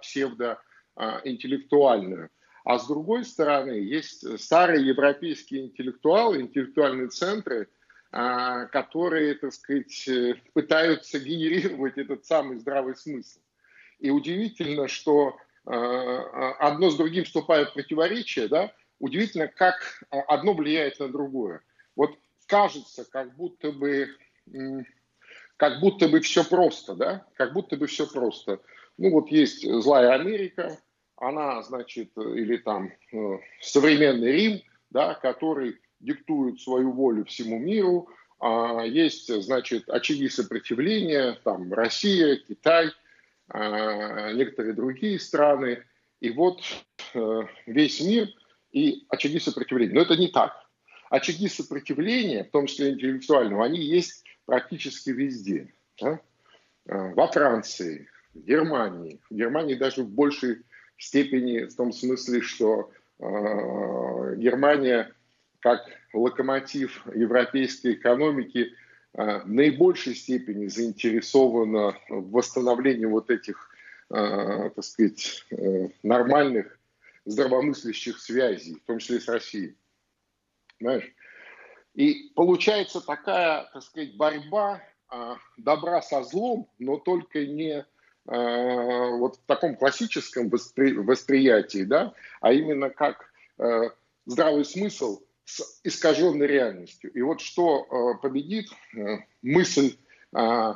псевдоинтеллектуальную. 0.99 2.31
А 2.65 2.79
с 2.79 2.87
другой 2.87 3.25
стороны, 3.25 3.71
есть 3.71 4.41
старые 4.41 4.87
европейские 4.87 5.67
интеллектуалы, 5.67 6.41
интеллектуальные 6.41 7.09
центры, 7.09 7.69
которые, 8.11 9.35
так 9.35 9.53
сказать, 9.53 10.09
пытаются 10.53 11.19
генерировать 11.19 11.97
этот 11.99 12.27
самый 12.27 12.59
здравый 12.59 12.97
смысл. 12.97 13.39
И 14.01 14.11
удивительно, 14.11 14.89
что 14.89 15.37
одно 15.65 16.91
с 16.91 16.97
другим 16.97 17.25
вступает 17.25 17.71
в 17.71 17.75
противоречие, 17.75 18.49
да, 18.49 18.73
удивительно, 18.99 19.49
как 19.49 20.05
одно 20.11 20.55
влияет 20.55 20.99
на 21.01 21.09
другое. 21.09 21.63
Вот 21.97 22.19
кажется, 22.47 23.05
как 23.11 23.37
будто 23.37 23.73
бы, 23.73 24.09
как 25.57 25.81
будто 25.81 26.09
бы 26.09 26.21
все 26.21 26.45
просто, 26.45 26.95
да, 26.95 27.27
как 27.35 27.53
будто 27.53 27.77
бы 27.77 27.87
все 27.87 28.07
просто. 28.07 28.61
Ну 28.97 29.11
вот 29.11 29.29
есть 29.29 29.65
злая 29.83 30.13
Америка, 30.13 30.79
она, 31.21 31.63
значит, 31.63 32.11
или 32.17 32.57
там 32.59 32.93
э, 33.13 33.39
современный 33.61 34.33
Рим, 34.33 34.63
да, 34.91 35.15
который 35.15 35.79
диктует 36.01 36.61
свою 36.61 36.93
волю 36.93 37.25
всему 37.25 37.59
миру, 37.59 38.09
а 38.41 38.85
есть, 38.85 39.33
значит, 39.43 39.89
очаги 39.89 40.29
сопротивления, 40.29 41.37
там 41.43 41.73
Россия, 41.73 42.37
Китай, 42.37 42.91
а, 43.49 44.33
некоторые 44.33 44.75
другие 44.75 45.19
страны, 45.19 45.83
и 46.21 46.31
вот 46.31 46.61
э, 47.15 47.43
весь 47.67 48.01
мир 48.01 48.29
и 48.71 49.05
очаги 49.09 49.41
сопротивления. 49.41 49.95
Но 49.95 50.03
это 50.03 50.17
не 50.17 50.29
так 50.29 50.53
очаги 51.11 51.49
сопротивления, 51.49 52.45
в 52.45 52.51
том 52.51 52.67
числе 52.67 52.91
интеллектуального, 52.91 53.65
они 53.65 53.81
есть 53.81 54.25
практически 54.47 55.11
везде. 55.11 55.73
Да? 56.01 56.21
А, 56.89 57.09
во 57.15 57.27
Франции, 57.29 58.09
в 58.35 58.45
Германии. 58.45 59.21
В 59.31 59.35
Германии 59.35 59.75
даже 59.75 60.03
в 60.03 60.11
большей 60.11 60.63
степени 60.99 61.65
в 61.65 61.75
том 61.75 61.93
смысле, 61.93 62.43
что 62.43 62.91
э, 63.19 63.25
Германия 64.37 65.13
как 65.61 65.81
локомотив 66.13 67.07
европейской 67.15 67.95
экономики 67.95 68.73
э, 69.15 69.43
наибольшей 69.45 70.15
степени 70.15 70.67
заинтересована 70.67 71.97
в 72.09 72.31
восстановлении 72.31 73.07
вот 73.07 73.31
этих, 73.31 73.71
э, 74.11 74.71
так 74.75 74.85
сказать, 74.85 75.45
э, 75.51 75.89
нормальных 76.03 76.79
здравомыслящих 77.25 78.19
связей, 78.19 78.77
в 78.77 78.87
том 78.87 78.99
числе 78.99 79.21
с 79.21 79.29
Россией. 79.29 79.77
Знаешь? 80.81 81.13
И 81.95 82.31
получается 82.35 83.01
такая, 83.01 83.69
так 83.73 83.83
сказать, 83.83 84.17
борьба 84.17 84.81
э, 85.11 85.35
добра 85.57 86.01
со 86.01 86.23
злом, 86.23 86.71
но 86.79 86.97
только 86.97 87.45
не 87.45 87.85
вот 88.31 89.37
в 89.37 89.47
таком 89.47 89.77
классическом 89.77 90.49
воспри 90.51 90.93
восприятии, 90.93 91.85
да, 91.85 92.13
а 92.41 92.53
именно 92.53 92.91
как 92.91 93.33
э, 93.59 93.91
здравый 94.27 94.65
смысл 94.65 95.23
с 95.45 95.81
искаженной 95.83 96.47
реальностью. 96.47 97.11
И 97.13 97.23
вот 97.23 97.41
что 97.41 97.87
э, 97.87 98.21
победит, 98.21 98.69
э, 98.97 99.19
мысль 99.43 99.97
э, 100.37 100.75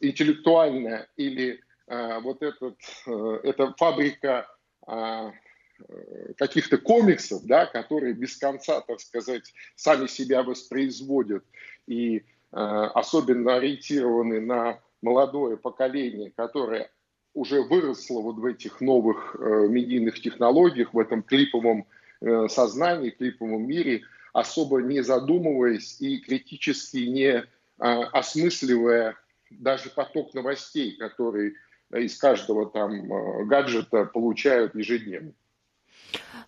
интеллектуальная 0.00 1.08
или 1.16 1.60
э, 1.86 2.20
вот 2.20 2.42
этот, 2.42 2.78
э, 3.06 3.40
эта 3.42 3.74
фабрика 3.76 4.48
э, 4.86 5.30
Э, 5.78 6.32
каких-то 6.38 6.78
комиксов, 6.78 7.44
да, 7.44 7.66
которые 7.66 8.14
без 8.14 8.36
конца, 8.36 8.80
так 8.80 9.00
сказать, 9.00 9.52
сами 9.74 10.06
себя 10.06 10.42
воспроизводят 10.42 11.44
и 11.86 12.18
э, 12.18 12.22
особенно 12.52 13.56
ориентированы 13.56 14.40
на 14.40 14.80
молодое 15.02 15.56
поколение, 15.56 16.32
которое 16.36 16.90
уже 17.34 17.62
выросло 17.62 18.20
вот 18.20 18.36
в 18.36 18.44
этих 18.46 18.80
новых 18.80 19.36
э, 19.38 19.66
медийных 19.68 20.20
технологиях, 20.20 20.94
в 20.94 20.98
этом 20.98 21.22
клиповом 21.22 21.86
э, 22.20 22.48
сознании, 22.48 23.10
клиповом 23.10 23.66
мире, 23.66 24.02
особо 24.32 24.80
не 24.80 25.02
задумываясь 25.02 26.00
и 26.00 26.18
критически 26.18 26.98
не 26.98 27.28
э, 27.28 27.44
осмысливая 27.78 29.16
даже 29.50 29.90
поток 29.90 30.34
новостей, 30.34 30.96
которые 30.96 31.54
из 31.94 32.16
каждого 32.18 32.70
там 32.70 33.12
э, 33.12 33.44
гаджета 33.44 34.06
получают 34.06 34.74
ежедневно. 34.74 35.32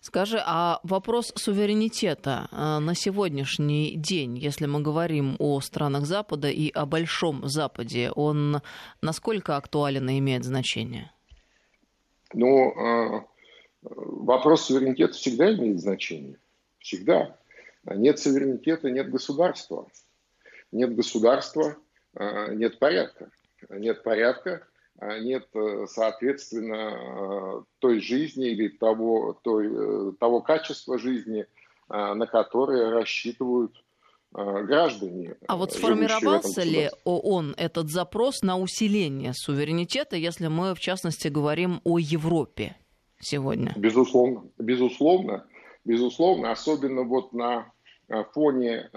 Скажи, 0.01 0.41
а 0.45 0.79
вопрос 0.83 1.33
суверенитета 1.35 2.47
э, 2.51 2.79
на 2.79 2.95
сегодняшний 2.95 3.95
день, 3.95 4.37
если 4.37 4.65
мы 4.65 4.81
говорим 4.81 5.35
о 5.39 5.59
странах 5.59 6.05
Запада 6.05 6.49
и 6.49 6.71
о 6.71 6.85
Большом 6.85 7.47
Западе, 7.47 8.11
он 8.15 8.61
насколько 9.01 9.57
актуален 9.57 10.09
и 10.09 10.19
имеет 10.19 10.45
значение? 10.45 11.11
Ну, 12.33 12.71
э, 12.71 13.23
вопрос 13.81 14.65
суверенитета 14.65 15.13
всегда 15.13 15.53
имеет 15.53 15.79
значение. 15.79 16.39
Всегда. 16.79 17.35
Нет 17.85 18.19
суверенитета, 18.19 18.89
нет 18.89 19.09
государства. 19.09 19.87
Нет 20.71 20.95
государства, 20.95 21.75
э, 22.15 22.53
нет 22.55 22.79
порядка. 22.79 23.31
Нет 23.69 24.03
порядка, 24.03 24.65
нет, 25.01 25.47
э, 25.53 25.85
соответственно, 25.87 27.59
э, 27.59 27.63
той 27.79 28.01
жизни 28.01 28.49
или 28.49 28.67
того, 28.67 29.39
той, 29.43 29.67
э, 29.71 30.11
того 30.19 30.41
качества 30.41 30.97
жизни, 30.97 31.45
на 31.91 32.27
которое 32.27 32.91
рассчитывают 32.91 33.73
граждане. 34.31 35.37
А 35.47 35.57
вот 35.57 35.71
сформировался 35.71 36.61
ли 36.61 36.91
ООН 37.03 37.55
этот 37.57 37.89
запрос 37.89 38.43
на 38.43 38.59
усиление 38.59 39.33
суверенитета, 39.33 40.15
если 40.15 40.45
мы, 40.49 40.75
в 40.75 40.79
частности, 40.79 41.29
говорим 41.29 41.81
о 41.83 41.97
Европе 41.97 42.75
сегодня? 43.19 43.73
Безусловно, 43.75 44.43
безусловно, 44.59 45.47
безусловно, 45.83 46.51
особенно 46.51 47.01
вот 47.01 47.33
на 47.33 47.71
фоне 48.33 48.91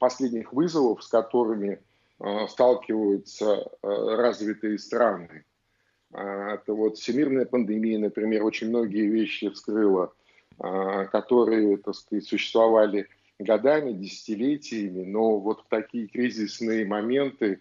последних 0.00 0.52
вызовов, 0.52 1.04
с 1.04 1.06
которыми 1.06 1.78
сталкиваются 2.48 3.70
э, 3.82 3.88
развитые 4.16 4.78
страны. 4.78 5.44
А, 6.12 6.54
это 6.54 6.74
вот 6.74 6.98
всемирная 6.98 7.46
пандемия, 7.46 7.98
например, 7.98 8.44
очень 8.44 8.68
многие 8.68 9.06
вещи 9.06 9.48
вскрыла, 9.50 10.12
которые, 10.58 11.78
так 11.78 11.94
сказать, 11.94 12.24
существовали 12.26 13.08
годами, 13.38 13.92
десятилетиями, 13.92 15.04
но 15.06 15.38
вот 15.38 15.60
в 15.60 15.68
такие 15.68 16.06
кризисные 16.06 16.84
моменты 16.84 17.60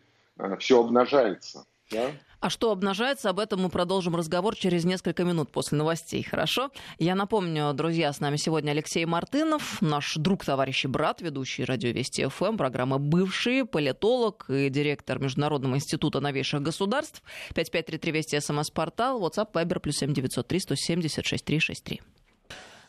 все 0.58 0.82
обнажается. 0.82 1.63
Да? 1.91 2.12
А 2.39 2.49
что 2.49 2.71
обнажается, 2.71 3.30
об 3.30 3.39
этом 3.39 3.62
мы 3.62 3.69
продолжим 3.69 4.15
разговор 4.15 4.56
через 4.56 4.86
несколько 4.86 5.25
минут 5.25 5.52
после 5.52 5.78
новостей, 5.78 6.23
хорошо? 6.23 6.71
Я 6.97 7.15
напомню, 7.15 7.73
друзья, 7.73 8.13
с 8.13 8.21
нами 8.21 8.38
сегодня 8.38 8.71
Алексей 8.71 9.06
Мартынов, 9.06 9.82
наш 9.82 10.15
друг, 10.15 10.45
товарищ 10.45 10.86
и 10.86 10.88
брат, 10.88 11.19
ведущий 11.21 11.65
радио 11.65 11.89
Вести 11.91 12.25
ФМ, 12.25 12.56
программы 12.56 12.97
«Бывший», 12.97 13.65
политолог 13.65 14.45
и 14.49 14.69
директор 14.69 15.19
Международного 15.19 15.75
института 15.75 16.21
новейших 16.21 16.62
государств. 16.62 17.23
5533 17.56 18.12
Вести 18.12 18.39
СМС-портал, 18.39 19.21
WhatsApp, 19.21 19.52
Viber, 19.52 19.80
плюс 19.80 19.97
7903 19.97 20.60
176 20.60 21.43
363. 21.43 22.02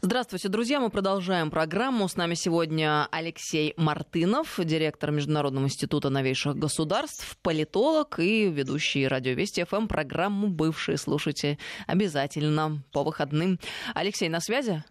Здравствуйте, 0.02 0.48
друзья. 0.48 0.80
Мы 0.80 0.88
продолжаем 0.88 1.50
программу. 1.50 2.08
С 2.08 2.16
нами 2.16 2.32
сегодня 2.32 3.06
Алексей 3.10 3.74
Мартынов, 3.76 4.58
директор 4.58 5.10
Международного 5.10 5.66
института 5.66 6.08
новейших 6.08 6.56
государств, 6.56 7.36
политолог 7.42 8.18
и 8.18 8.48
ведущий 8.48 9.06
радио 9.06 9.34
Вести 9.34 9.62
ФМ 9.62 9.88
программу 9.88 10.48
«Бывшие». 10.48 10.96
Слушайте 10.96 11.58
обязательно 11.86 12.82
по 12.92 13.04
выходным. 13.04 13.60
Алексей, 13.94 14.30
на 14.30 14.40
связи? 14.40 14.82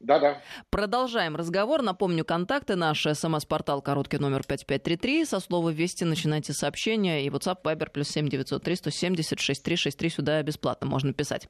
Да-да. 0.00 0.40
Продолжаем 0.70 1.36
разговор. 1.36 1.82
Напомню, 1.82 2.24
контакты 2.24 2.74
наши. 2.74 3.14
СМС-портал 3.14 3.82
короткий 3.82 4.16
номер 4.16 4.42
5533. 4.44 5.26
Со 5.26 5.40
слова 5.40 5.68
«Вести» 5.68 6.04
начинайте 6.04 6.54
сообщения. 6.54 7.26
И 7.26 7.28
WhatsApp, 7.28 7.58
Viber, 7.62 7.90
плюс 7.90 8.08
7903 8.08 8.76
170 8.76 9.38
6363. 9.38 10.08
Сюда 10.08 10.42
бесплатно 10.42 10.86
можно 10.86 11.12
писать. 11.12 11.48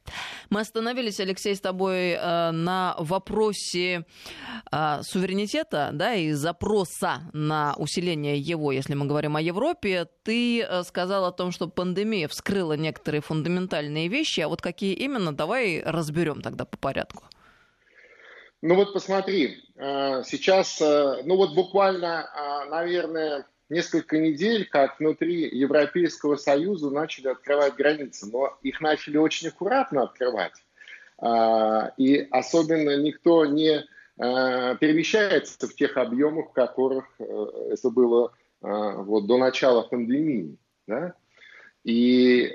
Мы 0.51 0.63
остановились, 0.63 1.21
Алексей, 1.21 1.55
с 1.55 1.61
тобой 1.61 2.11
э, 2.11 2.51
на 2.51 2.97
вопросе 2.99 4.05
э, 4.73 5.03
суверенитета, 5.03 5.91
да, 5.93 6.17
и 6.17 6.33
запроса 6.33 7.31
на 7.33 7.75
усиление 7.77 8.37
его, 8.37 8.73
если 8.73 8.95
мы 8.95 9.07
говорим 9.07 9.37
о 9.37 9.41
Европе. 9.41 10.09
Ты 10.25 10.63
э, 10.63 10.83
сказал 10.83 11.25
о 11.25 11.31
том, 11.31 11.53
что 11.53 11.69
пандемия 11.69 12.27
вскрыла 12.27 12.73
некоторые 12.73 13.21
фундаментальные 13.21 14.09
вещи. 14.09 14.41
А 14.41 14.49
вот 14.49 14.61
какие 14.61 14.95
именно, 14.95 15.33
давай 15.33 15.81
разберем 15.85 16.43
тогда 16.43 16.65
по 16.65 16.77
порядку. 16.77 17.27
Ну 18.63 18.75
вот 18.75 18.93
посмотри, 18.93 19.65
э, 19.77 20.23
сейчас, 20.25 20.81
э, 20.83 21.23
ну 21.25 21.37
вот 21.37 21.55
буквально, 21.55 22.29
э, 22.29 22.69
наверное, 22.69 23.47
несколько 23.71 24.19
недель, 24.19 24.69
как 24.69 25.01
внутри 25.01 25.49
Европейского 25.49 26.37
Союза 26.37 26.91
начали 26.91 27.29
открывать 27.29 27.75
границы, 27.77 28.27
но 28.31 28.59
их 28.61 28.83
начали 28.83 29.17
очень 29.17 29.49
аккуратно 29.49 30.03
открывать. 30.03 30.55
И 31.99 32.29
особенно 32.31 32.97
никто 32.97 33.45
не 33.45 33.87
перемещается 34.17 35.69
в 35.69 35.75
тех 35.75 35.97
объемах, 35.99 36.49
в 36.49 36.53
которых 36.53 37.05
это 37.21 37.91
было 37.91 38.33
вот 38.61 39.27
до 39.27 39.37
начала 39.37 39.83
пандемии. 39.83 40.57
Да? 40.89 41.15
И 41.85 42.49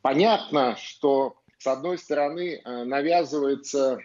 понятно, 0.00 0.76
что 0.76 1.36
с 1.58 1.66
одной 1.66 1.98
стороны 1.98 2.62
навязывается 2.64 3.98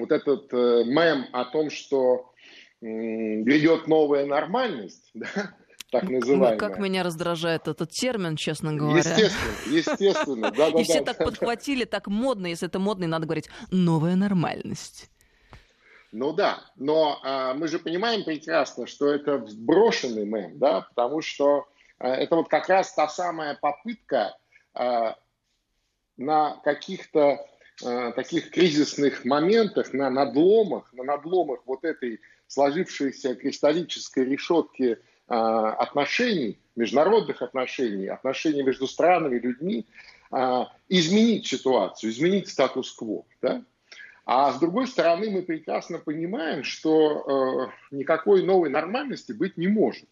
вот 0.00 0.12
этот 0.12 0.52
э, 0.52 0.84
мем 0.84 1.26
о 1.32 1.44
том, 1.44 1.70
что 1.70 2.32
э, 2.80 2.86
грядет 2.86 3.86
новая 3.86 4.26
нормальность, 4.26 5.10
да, 5.14 5.54
так 5.90 6.04
называемая. 6.04 6.58
Как 6.58 6.78
меня 6.78 7.02
раздражает 7.02 7.68
этот 7.68 7.90
термин, 7.90 8.36
честно 8.36 8.74
говоря. 8.74 8.98
Естественно, 8.98 9.76
естественно. 9.76 10.50
Да, 10.50 10.70
да, 10.70 10.80
И 10.80 10.84
все 10.84 11.02
так 11.02 11.18
подхватили, 11.18 11.84
так 11.84 12.08
модно, 12.08 12.46
если 12.46 12.68
это 12.68 12.78
модно, 12.78 13.04
и 13.04 13.08
надо 13.08 13.26
говорить 13.26 13.48
«новая 13.70 14.16
нормальность». 14.16 15.10
Ну 16.16 16.32
да, 16.32 16.60
но 16.76 17.18
а, 17.24 17.54
мы 17.54 17.66
же 17.66 17.80
понимаем 17.80 18.22
прекрасно, 18.22 18.86
что 18.86 19.12
это 19.12 19.44
сброшенный 19.48 20.24
мем, 20.24 20.60
да, 20.60 20.82
потому 20.82 21.22
что 21.22 21.66
а, 21.98 22.14
это 22.14 22.36
вот 22.36 22.48
как 22.48 22.68
раз 22.68 22.94
та 22.94 23.08
самая 23.08 23.58
попытка 23.60 24.38
а, 24.74 25.16
на 26.16 26.60
каких-то 26.62 27.44
а, 27.82 28.12
таких 28.12 28.50
кризисных 28.50 29.24
моментах, 29.24 29.92
на 29.92 30.10
надломах, 30.10 30.92
на 30.92 31.04
надломах 31.04 31.60
вот 31.66 31.84
этой 31.84 32.20
сложившейся 32.46 33.34
кристаллической 33.34 34.24
решетки 34.24 34.98
а, 35.26 35.72
отношений, 35.72 36.58
международных 36.76 37.42
отношений, 37.42 38.06
отношений 38.06 38.62
между 38.62 38.86
странами, 38.86 39.38
людьми, 39.38 39.86
а, 40.30 40.72
изменить 40.88 41.46
ситуацию, 41.46 42.10
изменить 42.10 42.48
статус-кво. 42.48 43.24
Да? 43.42 43.64
А 44.26 44.52
с 44.52 44.58
другой 44.58 44.86
стороны, 44.86 45.30
мы 45.30 45.42
прекрасно 45.42 45.98
понимаем, 45.98 46.64
что 46.64 47.70
э, 47.90 47.94
никакой 47.94 48.42
новой 48.42 48.70
нормальности 48.70 49.32
быть 49.32 49.58
не 49.58 49.68
может. 49.68 50.08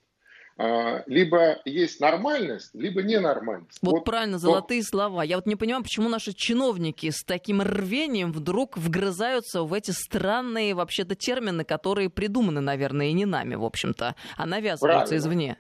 Э, 0.59 1.03
либо 1.07 1.61
есть 1.65 2.01
нормальность, 2.01 2.71
либо 2.75 3.03
ненормальность. 3.03 3.79
Вот, 3.81 3.93
вот 3.93 4.05
правильно, 4.05 4.39
золотые 4.39 4.83
слова. 4.83 5.23
Я 5.23 5.37
вот 5.37 5.47
не 5.47 5.57
понимаю, 5.57 5.83
почему 5.83 6.09
наши 6.09 6.33
чиновники 6.35 7.11
с 7.11 7.25
таким 7.25 7.63
рвением 7.63 8.33
вдруг 8.33 8.77
вгрызаются 8.77 9.63
в 9.63 9.73
эти 9.73 9.93
странные 9.93 10.75
вообще-то 10.75 11.15
термины, 11.15 11.65
которые 11.65 12.11
придуманы, 12.11 12.61
наверное, 12.61 13.07
и 13.07 13.13
не 13.13 13.25
нами, 13.25 13.55
в 13.55 13.65
общем-то, 13.65 14.15
а 14.37 14.47
навязываются 14.47 15.07
Правильно. 15.07 15.17
извне. 15.17 15.57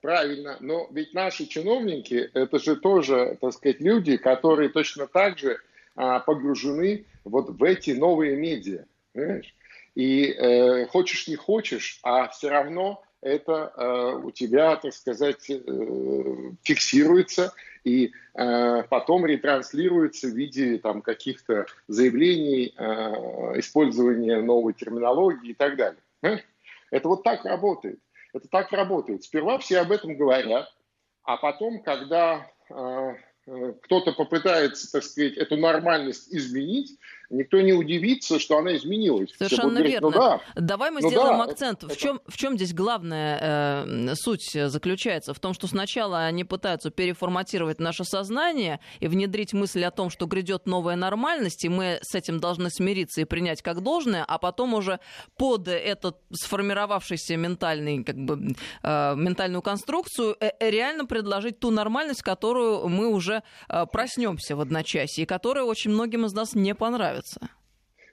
Правильно, 0.00 0.56
но 0.60 0.88
ведь 0.90 1.12
наши 1.12 1.46
чиновники, 1.46 2.30
это 2.32 2.58
же 2.58 2.76
тоже, 2.76 3.36
так 3.40 3.52
сказать, 3.52 3.80
люди, 3.80 4.16
которые 4.16 4.70
точно 4.70 5.06
так 5.06 5.38
же 5.38 5.58
а, 5.94 6.20
погружены 6.20 7.04
вот 7.24 7.50
в 7.50 7.62
эти 7.62 7.90
новые 7.90 8.36
медиа. 8.36 8.84
Понимаешь? 9.12 9.54
И 9.94 10.26
э, 10.30 10.86
хочешь 10.86 11.26
не 11.28 11.34
хочешь, 11.34 11.98
а 12.02 12.28
все 12.28 12.48
равно 12.48 13.02
это 13.22 13.72
э, 13.76 14.20
у 14.24 14.30
тебя, 14.30 14.76
так 14.76 14.92
сказать, 14.92 15.48
э, 15.50 15.60
фиксируется 16.62 17.52
и 17.84 18.12
э, 18.34 18.82
потом 18.84 19.26
ретранслируется 19.26 20.28
в 20.28 20.36
виде 20.36 20.78
там, 20.78 21.02
каких-то 21.02 21.66
заявлений, 21.88 22.74
э, 22.76 22.84
использования 23.58 24.40
новой 24.40 24.74
терминологии 24.74 25.50
и 25.50 25.54
так 25.54 25.76
далее. 25.76 26.00
Понимаешь? 26.20 26.44
Это 26.90 27.08
вот 27.08 27.22
так 27.22 27.44
работает. 27.44 27.98
Это 28.32 28.48
так 28.48 28.72
работает. 28.72 29.24
Сперва 29.24 29.58
все 29.58 29.80
об 29.80 29.92
этом 29.92 30.16
говорят, 30.16 30.72
а 31.24 31.36
потом, 31.36 31.82
когда 31.82 32.50
э, 32.70 33.14
Э, 33.50 33.72
кто-то 33.82 34.12
попытается, 34.12 34.90
так 34.92 35.02
сказать, 35.02 35.36
эту 35.36 35.56
нормальность 35.56 36.32
изменить, 36.32 36.98
никто 37.30 37.60
не 37.60 37.72
удивится, 37.72 38.38
что 38.38 38.58
она 38.58 38.76
изменилась. 38.76 39.30
Совершенно 39.36 39.70
говорить, 39.70 39.92
верно. 39.92 40.10
Ну, 40.10 40.14
да, 40.14 40.40
Давай 40.56 40.90
мы 40.90 41.00
ну, 41.00 41.08
сделаем 41.08 41.38
да, 41.38 41.44
акцент. 41.44 41.84
Это... 41.84 41.94
В, 41.94 41.96
чем, 41.96 42.20
в 42.26 42.36
чем 42.36 42.56
здесь 42.56 42.74
главная 42.74 43.38
э, 43.40 44.14
суть 44.16 44.50
заключается? 44.52 45.32
В 45.32 45.38
том, 45.38 45.54
что 45.54 45.66
сначала 45.66 46.24
они 46.24 46.44
пытаются 46.44 46.90
переформатировать 46.90 47.78
наше 47.78 48.04
сознание 48.04 48.80
и 48.98 49.06
внедрить 49.06 49.52
мысль 49.52 49.84
о 49.84 49.90
том, 49.90 50.10
что 50.10 50.26
грядет 50.26 50.66
новая 50.66 50.96
нормальность, 50.96 51.64
и 51.64 51.68
мы 51.68 52.00
с 52.02 52.14
этим 52.14 52.40
должны 52.40 52.68
смириться 52.70 53.20
и 53.20 53.24
принять 53.24 53.62
как 53.62 53.82
должное, 53.82 54.24
а 54.24 54.38
потом 54.38 54.74
уже 54.74 54.98
под 55.36 55.68
этот 55.68 56.18
сформировавшийся 56.32 57.36
ментальный, 57.36 58.02
как 58.02 58.16
бы, 58.16 58.54
э, 58.82 59.14
ментальную 59.14 59.62
конструкцию 59.62 60.36
э, 60.40 60.50
реально 60.58 61.06
предложить 61.06 61.60
ту 61.60 61.70
нормальность, 61.70 62.22
которую 62.22 62.88
мы 62.88 63.08
уже 63.08 63.42
э, 63.68 63.86
проснемся 63.86 64.56
в 64.56 64.60
одночасье, 64.60 65.24
и 65.24 65.26
которая 65.26 65.64
очень 65.64 65.92
многим 65.92 66.26
из 66.26 66.32
нас 66.32 66.54
не 66.54 66.74
понравится 66.74 67.19
нравится. 67.20 67.40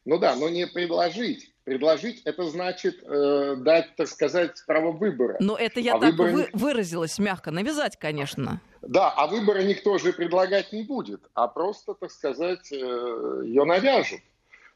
Ну 0.06 0.18
да, 0.20 0.36
но 0.36 0.50
не 0.50 0.68
предложить. 0.68 1.52
Предложить 1.64 2.22
это 2.24 2.44
значит 2.50 3.04
э, 3.04 3.56
дать, 3.58 3.94
так 3.98 4.08
сказать, 4.08 4.64
право 4.66 4.94
выбора. 4.94 5.36
Но 5.42 5.58
это 5.58 5.82
я 5.82 5.96
а 5.96 6.00
так 6.00 6.12
выбора... 6.12 6.32
вы, 6.32 6.50
выразилась 6.54 7.20
мягко. 7.20 7.52
Навязать, 7.52 7.98
конечно. 7.98 8.62
Да, 8.82 9.10
а 9.12 9.28
выбора 9.28 9.64
никто 9.64 9.98
же 9.98 10.14
предлагать 10.14 10.72
не 10.72 10.84
будет, 10.84 11.22
а 11.34 11.50
просто, 11.50 11.94
так 11.94 12.12
сказать, 12.12 12.72
э, 12.72 13.42
ее 13.44 13.66
навяжут. 13.66 14.22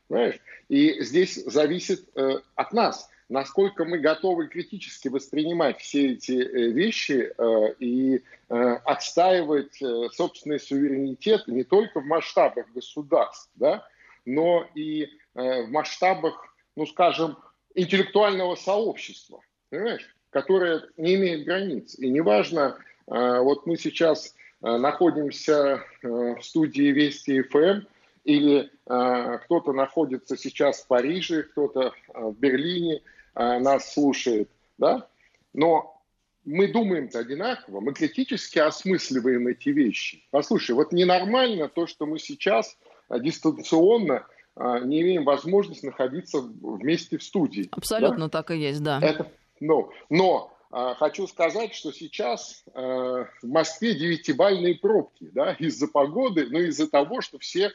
Понимаешь? 0.10 0.40
И 0.68 1.02
здесь 1.02 1.36
зависит 1.46 2.10
э, 2.16 2.40
от 2.56 2.74
нас, 2.74 3.10
насколько 3.30 3.86
мы 3.86 4.00
готовы 4.00 4.50
критически 4.50 5.08
воспринимать 5.08 5.80
все 5.80 6.12
эти 6.12 6.34
э, 6.34 6.72
вещи 6.72 7.32
э, 7.38 7.74
и 7.80 8.22
э, 8.50 8.56
отстаивать 8.84 9.82
э, 9.82 10.10
собственный 10.12 10.60
суверенитет 10.60 11.48
не 11.48 11.64
только 11.64 12.02
в 12.02 12.06
масштабах 12.06 12.66
государств, 12.74 13.50
да, 13.56 13.88
но 14.26 14.68
и 14.76 15.04
э, 15.04 15.64
в 15.64 15.70
масштабах, 15.70 16.56
ну 16.76 16.86
скажем, 16.86 17.38
интеллектуального 17.76 18.56
сообщества, 18.56 19.42
понимаешь, 19.70 20.08
которое 20.30 20.84
не 20.98 21.16
имеет 21.16 21.46
границ. 21.46 21.98
И 21.98 22.10
неважно, 22.10 22.78
э, 23.08 23.40
вот 23.40 23.66
мы 23.66 23.78
сейчас 23.78 24.36
э, 24.62 24.78
находимся 24.78 25.84
в 26.02 26.42
студии 26.42 26.92
Вести 26.92 27.42
ФМ, 27.42 27.86
или 28.24 28.70
кто-то 28.86 29.74
находится 29.74 30.38
сейчас 30.38 30.82
в 30.82 30.88
Париже, 30.88 31.42
кто-то 31.42 31.92
в 32.14 32.34
Берлине 32.34 33.02
нас 33.34 33.94
слушает, 33.94 34.48
да, 34.78 35.08
но 35.54 36.02
мы 36.44 36.68
думаем-то 36.68 37.20
одинаково, 37.20 37.80
мы 37.80 37.94
критически 37.94 38.60
осмысливаем 38.60 39.48
эти 39.48 39.70
вещи. 39.70 40.24
Послушай, 40.32 40.72
вот 40.72 40.92
ненормально 40.92 41.68
то, 41.68 41.88
что 41.88 42.06
мы 42.06 42.20
сейчас 42.20 42.78
дистанционно 43.20 44.26
а, 44.56 44.80
не 44.80 45.02
имеем 45.02 45.24
возможности 45.24 45.86
находиться 45.86 46.40
вместе 46.42 47.18
в 47.18 47.24
студии. 47.24 47.70
Абсолютно 47.72 48.26
да? 48.26 48.30
так 48.30 48.52
и 48.52 48.58
есть, 48.58 48.84
да. 48.84 49.00
Это, 49.02 49.32
ну, 49.60 49.92
но 50.10 50.52
а, 50.72 50.96
хочу 50.96 51.28
сказать, 51.28 51.74
что 51.74 51.92
сейчас 51.92 52.64
в 52.74 53.28
Москве 53.44 53.96
девятибальные 53.96 54.76
пробки 54.76 55.30
да, 55.34 55.54
из-за 55.60 55.88
погоды, 55.88 56.48
но 56.50 56.60
из-за 56.60 56.90
того, 56.90 57.22
что 57.22 57.40
все 57.40 57.72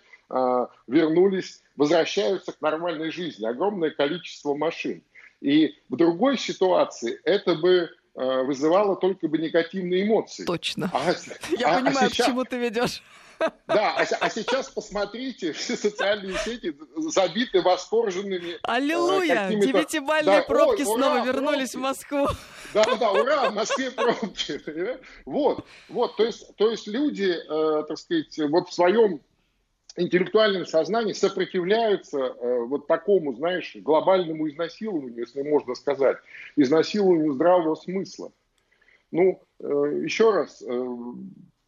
вернулись, 0.89 1.63
возвращаются 1.77 2.51
к 2.51 2.61
нормальной 2.61 3.13
жизни. 3.13 3.47
Огромное 3.47 3.91
количество 3.91 4.57
машин. 4.57 5.05
И 5.41 5.77
в 5.89 5.95
другой 5.95 6.37
ситуации 6.37 7.21
это 7.23 7.55
бы 7.55 7.91
вызывало 8.17 8.97
только 8.97 9.29
бы 9.29 9.39
негативные 9.39 10.05
эмоции. 10.05 10.45
Точно. 10.45 10.91
А, 10.93 11.15
Я 11.57 11.77
а, 11.77 11.81
понимаю, 11.81 12.07
а 12.07 12.11
сейчас... 12.11 12.27
к 12.27 12.31
чему 12.31 12.43
ты 12.45 12.59
ведешь. 12.59 13.03
Да, 13.67 13.97
а, 13.97 14.07
а 14.21 14.31
сейчас 14.31 14.71
посмотрите, 14.71 15.53
все 15.53 15.77
социальные 15.77 16.37
сети 16.39 16.77
забиты 16.97 17.63
восторженными... 17.63 18.55
Э, 18.55 18.59
Аллилуйя! 18.63 19.49
Девятибальные 19.51 20.41
да, 20.41 20.43
пробки 20.43 20.83
ой, 20.83 20.87
снова 20.87 21.15
ура, 21.17 21.25
вернулись 21.25 21.73
пробки. 21.73 21.77
в 21.77 21.81
Москву. 21.81 22.27
Да, 22.75 22.97
да, 22.97 23.13
ура, 23.13 23.51
в 23.51 23.55
Москве 23.55 23.91
пробки. 23.91 24.61
Вот, 25.25 25.65
вот, 25.89 26.17
то 26.17 26.25
есть, 26.25 26.55
то 26.57 26.71
есть 26.71 26.87
люди, 26.87 27.33
э, 27.33 27.85
так 27.87 27.99
сказать, 27.99 28.39
вот 28.51 28.69
в 28.69 28.73
своем 28.73 29.21
интеллектуальном 29.97 30.67
сознании 30.67 31.13
сопротивляются 31.13 32.19
э, 32.19 32.61
вот 32.65 32.87
такому, 32.87 33.35
знаешь, 33.35 33.75
глобальному 33.77 34.49
изнасилованию, 34.49 35.19
если 35.19 35.43
можно 35.43 35.75
сказать, 35.75 36.19
изнасилованию 36.57 37.33
здравого 37.33 37.75
смысла. 37.75 38.33
Ну, 39.11 39.43
э, 39.61 40.01
еще 40.05 40.31
раз, 40.31 40.63
э, 40.63 40.97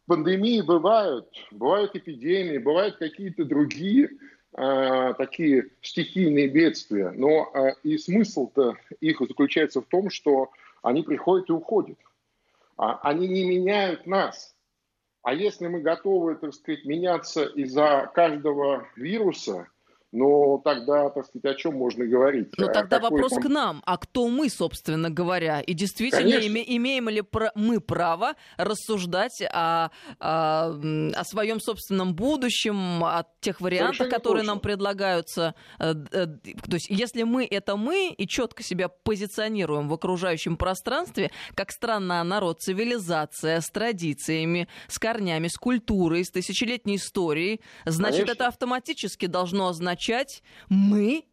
пандемии 0.09 0.61
бывают, 0.61 1.29
бывают 1.51 1.95
эпидемии, 1.95 2.57
бывают 2.57 2.97
какие-то 2.97 3.45
другие 3.45 4.09
э, 4.57 5.13
такие 5.17 5.69
стихийные 5.81 6.47
бедствия. 6.47 7.11
Но 7.11 7.51
э, 7.53 7.75
и 7.83 7.97
смысл-то 7.97 8.75
их 8.99 9.19
заключается 9.19 9.81
в 9.81 9.85
том, 9.85 10.09
что 10.09 10.49
они 10.81 11.03
приходят 11.03 11.49
и 11.49 11.53
уходят. 11.53 11.99
А, 12.75 12.99
они 13.03 13.27
не 13.27 13.45
меняют 13.45 14.07
нас. 14.07 14.55
А 15.21 15.33
если 15.33 15.67
мы 15.67 15.81
готовы, 15.81 16.35
так 16.35 16.55
сказать, 16.55 16.85
меняться 16.85 17.43
из-за 17.43 18.09
каждого 18.15 18.87
вируса 18.95 19.67
но 20.11 20.59
тогда, 20.63 21.09
так 21.09 21.25
сказать, 21.25 21.45
о 21.45 21.53
чем 21.55 21.75
можно 21.75 22.05
говорить? 22.05 22.47
Но 22.57 22.67
тогда 22.67 22.99
вопрос 22.99 23.31
там... 23.31 23.43
к 23.43 23.47
нам. 23.47 23.81
А 23.85 23.97
кто 23.97 24.27
мы, 24.27 24.49
собственно 24.49 25.11
говоря? 25.11 25.61
И 25.61 25.73
действительно, 25.73 26.43
име, 26.43 26.63
имеем 26.75 27.09
ли 27.09 27.21
про, 27.21 27.51
мы 27.53 27.79
право 27.79 28.33
рассуждать 28.57 29.41
о, 29.41 29.91
о, 30.19 30.69
о 30.69 31.23
своем 31.25 31.59
собственном 31.59 32.15
будущем, 32.15 33.03
о 33.03 33.25
тех 33.39 33.61
вариантах, 33.61 33.97
Совершенно 33.97 34.17
которые 34.17 34.41
точно. 34.41 34.53
нам 34.53 34.59
предлагаются? 34.61 35.55
Э, 35.79 35.93
э, 36.11 36.25
то 36.25 36.73
есть, 36.73 36.89
если 36.89 37.21
мы— 37.21 37.47
это 37.49 37.75
мы, 37.75 38.09
и 38.09 38.27
четко 38.27 38.63
себя 38.63 38.89
позиционируем 38.89 39.87
в 39.89 39.93
окружающем 39.93 40.57
пространстве, 40.57 41.29
как 41.53 41.71
странный 41.71 42.23
народ, 42.23 42.61
цивилизация 42.61 43.61
с 43.61 43.67
традициями, 43.69 44.67
с 44.87 44.97
корнями, 44.97 45.49
с 45.49 45.55
культурой, 45.55 46.25
с 46.25 46.31
тысячелетней 46.31 46.95
историей, 46.95 47.61
значит, 47.85 48.21
Конечно. 48.21 48.31
это 48.31 48.47
автоматически 48.47 49.27
должно 49.27 49.67
означать 49.67 49.98
означать, 49.99 50.43
мы 50.69 51.25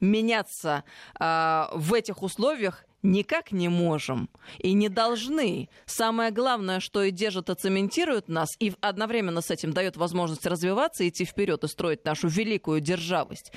меняться 0.00 0.84
э, 1.18 1.64
в 1.72 1.94
этих 1.94 2.22
условиях 2.22 2.84
никак 3.02 3.52
не 3.52 3.68
можем 3.68 4.28
и 4.58 4.72
не 4.72 4.88
должны. 4.88 5.68
Самое 5.86 6.30
главное, 6.30 6.80
что 6.80 7.02
и 7.02 7.10
держит 7.10 7.50
и 7.50 7.54
цементирует 7.54 8.28
нас, 8.28 8.48
и 8.58 8.72
одновременно 8.80 9.40
с 9.40 9.50
этим 9.50 9.72
дает 9.72 9.96
возможность 9.96 10.46
развиваться, 10.46 11.06
идти 11.06 11.24
вперед 11.24 11.64
и 11.64 11.68
строить 11.68 12.04
нашу 12.04 12.28
великую 12.28 12.80
державость, 12.80 13.52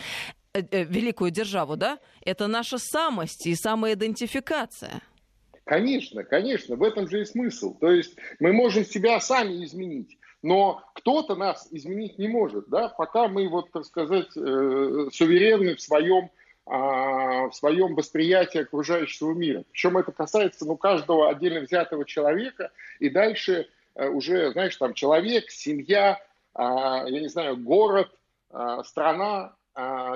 э, 0.53 0.61
э, 0.71 0.83
великую 0.83 1.31
державу, 1.31 1.77
да, 1.77 1.99
это 2.21 2.47
наша 2.47 2.77
самость 2.77 3.47
и 3.47 3.55
самоидентификация. 3.55 5.01
Конечно, 5.67 6.23
конечно, 6.23 6.77
в 6.77 6.83
этом 6.83 7.09
же 7.09 7.21
и 7.21 7.25
смысл. 7.25 7.77
То 7.77 7.91
есть 7.91 8.15
мы 8.39 8.53
можем 8.53 8.85
себя 8.85 9.19
сами 9.19 9.65
изменить 9.65 10.16
но 10.41 10.83
кто-то 10.93 11.35
нас 11.35 11.67
изменить 11.71 12.17
не 12.17 12.27
может, 12.27 12.69
да, 12.69 12.89
пока 12.89 13.27
мы, 13.27 13.47
вот, 13.47 13.71
так 13.71 13.85
сказать, 13.85 14.29
э, 14.35 15.09
суверенны 15.11 15.75
в 15.75 15.81
своем, 15.81 16.29
а, 16.65 17.49
в 17.49 17.53
своем 17.53 17.95
восприятии 17.95 18.59
окружающего 18.59 19.33
мира. 19.33 19.63
Причем 19.71 19.97
это 19.97 20.11
касается, 20.11 20.65
ну, 20.65 20.77
каждого 20.77 21.29
отдельно 21.29 21.61
взятого 21.61 22.05
человека, 22.05 22.71
и 22.99 23.09
дальше 23.09 23.67
э, 23.95 24.07
уже, 24.07 24.51
знаешь, 24.51 24.75
там, 24.75 24.93
человек, 24.93 25.49
семья, 25.49 26.19
а, 26.53 27.05
я 27.07 27.19
не 27.19 27.29
знаю, 27.29 27.57
город, 27.57 28.09
а, 28.49 28.83
страна, 28.83 29.53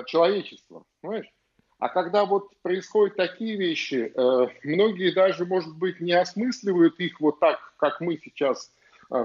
человечество, 0.06 0.82
понимаешь? 1.02 1.32
А 1.82 1.88
когда 1.88 2.24
вот 2.24 2.50
происходят 2.62 3.16
такие 3.16 3.56
вещи, 3.56 4.12
э, 4.14 4.46
многие 4.62 5.12
даже, 5.12 5.46
может 5.46 5.76
быть, 5.76 6.00
не 6.00 6.12
осмысливают 6.12 7.00
их 7.00 7.20
вот 7.20 7.40
так, 7.40 7.58
как 7.76 8.00
мы 8.00 8.20
сейчас 8.22 8.72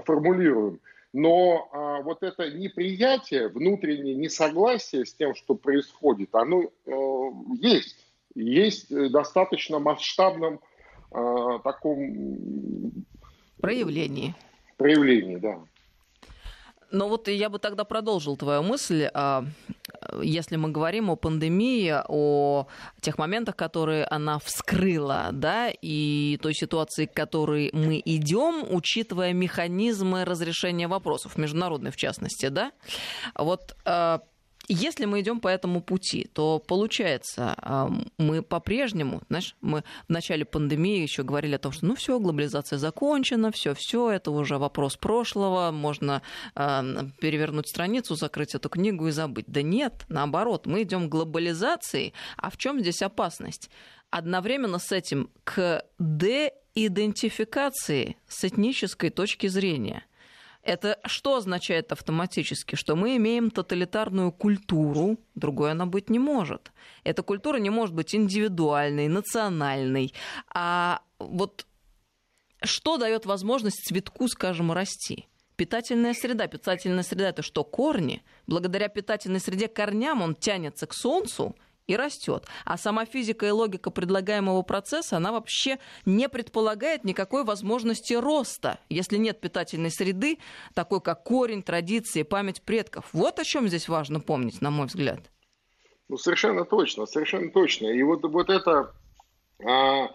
формулируем 0.06 0.80
но 1.14 1.70
а, 1.72 2.02
вот 2.02 2.22
это 2.22 2.52
неприятие, 2.52 3.48
внутреннее 3.48 4.16
несогласие 4.16 5.06
с 5.06 5.14
тем, 5.14 5.36
что 5.36 5.56
происходит, 5.56 6.36
оно 6.36 6.64
э, 6.64 6.92
есть. 7.60 8.06
Есть 8.36 8.90
достаточно 9.12 9.80
масштабном 9.80 10.60
э, 11.12 11.60
таком... 11.64 12.92
Проявлении. 13.60 14.36
Проявлении, 14.78 15.38
да. 15.38 15.60
Но 16.92 17.10
вот 17.10 17.28
я 17.28 17.50
бы 17.50 17.60
тогда 17.60 17.84
продолжил 17.84 18.38
твою 18.38 18.64
мысль. 18.64 19.10
А, 19.14 19.46
если 20.22 20.56
мы 20.56 20.70
говорим 20.70 21.10
о 21.10 21.16
пандемии, 21.16 21.94
о 22.08 22.68
тех 23.02 23.18
моментах, 23.18 23.56
которые 23.56 24.06
она 24.06 24.40
вскрыла, 24.40 25.30
да, 25.32 25.70
и 25.70 26.40
той 26.42 26.54
ситуации, 26.54 27.06
к 27.06 27.14
которой 27.14 27.70
мы 27.74 28.02
идем, 28.04 28.66
учитывая 28.70 29.34
механизмы 29.34 30.24
разрешения 30.24 30.88
вопросов, 30.88 31.38
международные 31.38 31.92
в 31.92 31.98
частности, 31.98 32.48
да, 32.48 32.72
вот 33.36 33.76
а, 33.86 34.22
если 34.68 35.06
мы 35.06 35.22
идем 35.22 35.40
по 35.40 35.48
этому 35.48 35.82
пути, 35.82 36.30
то 36.34 36.60
получается, 36.60 37.56
мы 38.18 38.42
по-прежнему, 38.42 39.22
знаешь, 39.30 39.56
мы 39.62 39.86
в 40.08 40.12
начале 40.12 40.44
пандемии 40.44 41.02
еще 41.02 41.24
говорили 41.24 41.56
о 41.56 41.60
том, 41.60 41.72
что 41.72 41.86
ну 41.86 41.96
все, 41.96 42.20
глобализация 42.20 42.78
закончена, 42.78 43.52
все, 43.52 43.74
все, 43.74 44.12
это 44.12 44.32
уже 44.32 44.58
вопрос 44.58 44.98
прошлого, 44.98 45.72
можно 45.72 46.22
перевернуть 46.54 47.70
страницу, 47.70 48.16
закрыть 48.16 48.56
эту 48.56 48.68
книгу 48.70 49.08
и 49.08 49.12
забыть. 49.12 49.46
Да 49.48 49.62
нет, 49.62 50.04
наоборот, 50.10 50.66
мы 50.66 50.84
идем 50.84 51.08
к 51.08 51.12
глобализации, 51.12 52.12
а 52.36 52.50
в 52.50 52.58
чем 52.58 52.82
здесь 52.82 53.02
опасность? 53.02 53.70
Одновременно 54.10 54.80
с 54.80 54.92
этим 54.92 55.30
к 55.44 55.86
деидентификации 56.00 58.18
с 58.28 58.44
этнической 58.44 59.12
точки 59.12 59.48
зрения– 59.48 60.04
это 60.68 61.00
что 61.06 61.38
означает 61.38 61.94
автоматически? 61.94 62.76
Что 62.76 62.96
мы 62.98 63.16
имеем 63.16 63.50
тоталитарную 63.50 64.34
культуру, 64.34 65.18
другой 65.34 65.72
она 65.72 65.86
быть 65.86 66.10
не 66.10 66.20
может. 66.20 66.74
Эта 67.06 67.24
культура 67.24 67.58
не 67.58 67.70
может 67.70 67.96
быть 67.96 68.14
индивидуальной, 68.14 69.08
национальной. 69.08 70.14
А 70.54 71.02
вот 71.20 71.66
что 72.62 72.98
дает 72.98 73.26
возможность 73.26 73.88
цветку, 73.88 74.28
скажем, 74.28 74.74
расти? 74.74 75.28
Питательная 75.56 76.14
среда. 76.14 76.48
Питательная 76.48 77.04
среда 77.04 77.30
это 77.30 77.44
что? 77.44 77.64
Корни. 77.64 78.22
Благодаря 78.46 78.90
питательной 78.90 79.40
среде 79.40 79.70
корням 79.70 80.22
он 80.22 80.36
тянется 80.36 80.86
к 80.86 80.94
солнцу, 80.94 81.56
и 81.88 81.96
растет. 81.96 82.46
А 82.66 82.78
сама 82.78 83.06
физика 83.06 83.46
и 83.46 83.52
логика 83.52 83.90
предлагаемого 83.90 84.62
процесса, 84.62 85.18
она 85.18 85.32
вообще 85.32 85.80
не 86.06 86.30
предполагает 86.30 87.04
никакой 87.04 87.44
возможности 87.44 88.14
роста, 88.14 88.80
если 88.90 89.18
нет 89.18 89.40
питательной 89.40 89.92
среды, 89.92 90.38
такой 90.74 91.02
как 91.02 91.24
корень, 91.24 91.64
традиции, 91.64 92.24
память 92.24 92.62
предков. 92.62 93.10
Вот 93.14 93.40
о 93.40 93.44
чем 93.44 93.68
здесь 93.68 93.88
важно 93.88 94.20
помнить, 94.20 94.62
на 94.62 94.70
мой 94.70 94.88
взгляд. 94.88 95.20
Ну, 96.10 96.18
совершенно 96.18 96.66
точно, 96.66 97.06
совершенно 97.06 97.52
точно. 97.52 97.88
И 97.88 98.02
вот, 98.04 98.24
вот 98.24 98.50
эта 98.50 98.94
а, 99.66 100.10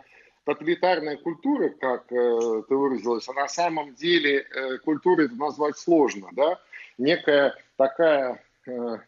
тоталитарная 0.45 1.17
культура, 1.17 1.69
как 1.69 2.11
э, 2.11 2.63
ты 2.69 2.75
выразилась, 2.75 3.29
а 3.29 3.33
на 3.33 3.49
самом 3.49 3.95
деле 3.95 4.41
э, 4.41 4.79
культурой 4.79 5.27
это 5.27 5.37
назвать 5.37 5.79
сложно, 5.79 6.29
да? 6.33 6.59
Некая 6.99 7.55
такая 7.77 8.43
э, 8.67 8.99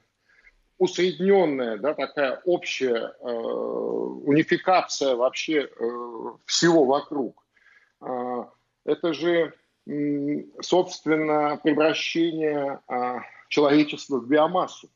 усредненная, 0.78 1.78
да, 1.78 1.94
такая 1.94 2.40
общая 2.44 3.14
э, 3.20 3.26
унификация 3.26 5.14
вообще 5.14 5.62
э, 5.64 5.88
всего 6.46 6.84
вокруг. 6.84 7.44
Э, 8.00 8.44
это 8.84 9.14
же, 9.14 9.54
э, 9.86 10.44
собственно, 10.60 11.60
превращение 11.62 12.80
э, 12.88 13.18
человечества 13.48 14.18
в 14.18 14.26
биомассу. 14.26 14.88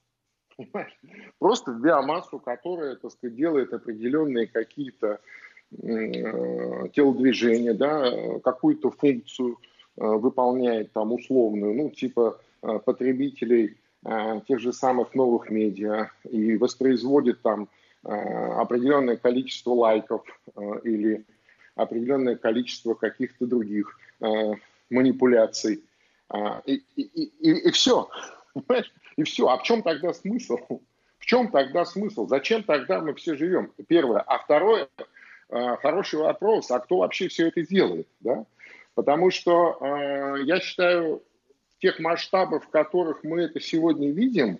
Понимаешь? 0.57 0.99
Просто 1.39 1.73
в 1.73 1.81
биомассу, 1.81 2.41
которая, 2.41 2.97
так 2.97 3.13
сказать, 3.13 3.37
делает 3.37 3.73
определенные 3.73 4.49
какие-то 4.49 5.21
э, 5.71 6.89
телодвижения, 6.89 7.75
да, 7.75 8.41
какую-то 8.41 8.91
функцию 8.91 9.59
э, 9.97 10.05
выполняет 10.05 10.93
там 10.93 11.13
условную, 11.13 11.75
ну, 11.75 11.91
типа 11.91 12.41
э, 12.63 12.79
потребителей 12.85 13.77
тех 14.47 14.61
же 14.61 14.73
самых 14.73 15.15
новых 15.15 15.51
медиа 15.51 16.11
и 16.29 16.57
воспроизводит 16.57 17.43
там 17.43 17.69
э, 18.05 18.11
определенное 18.11 19.17
количество 19.17 19.73
лайков 19.73 20.25
э, 20.55 20.61
или 20.85 21.25
определенное 21.75 22.37
количество 22.37 22.95
каких-то 22.95 23.47
других 23.47 23.97
манипуляций. 24.91 25.85
И, 26.67 26.83
и, 26.97 27.03
и, 27.03 27.69
и 27.69 27.71
все. 27.71 28.11
И 29.17 29.23
все. 29.23 29.47
А 29.47 29.59
в 29.59 29.63
чем 29.63 29.83
тогда 29.83 30.13
смысл? 30.13 30.59
В 31.19 31.25
чем 31.25 31.53
тогда 31.53 31.85
смысл? 31.85 32.27
Зачем 32.27 32.65
тогда 32.65 33.01
мы 33.01 33.15
все 33.15 33.37
живем? 33.37 33.73
Первое. 33.87 34.19
А 34.23 34.39
второе, 34.39 34.89
хороший 35.49 36.19
вопрос, 36.19 36.69
а 36.73 36.81
кто 36.81 36.99
вообще 36.99 37.29
все 37.29 37.47
это 37.47 37.63
делает? 37.63 38.09
Да? 38.19 38.45
Потому 38.97 39.31
что 39.31 40.35
я 40.43 40.59
считаю, 40.59 41.23
тех 41.79 41.99
масштабов, 41.99 42.65
в 42.65 42.71
которых 42.71 43.25
мы 43.25 43.43
это 43.43 43.61
сегодня 43.61 44.11
видим, 44.11 44.59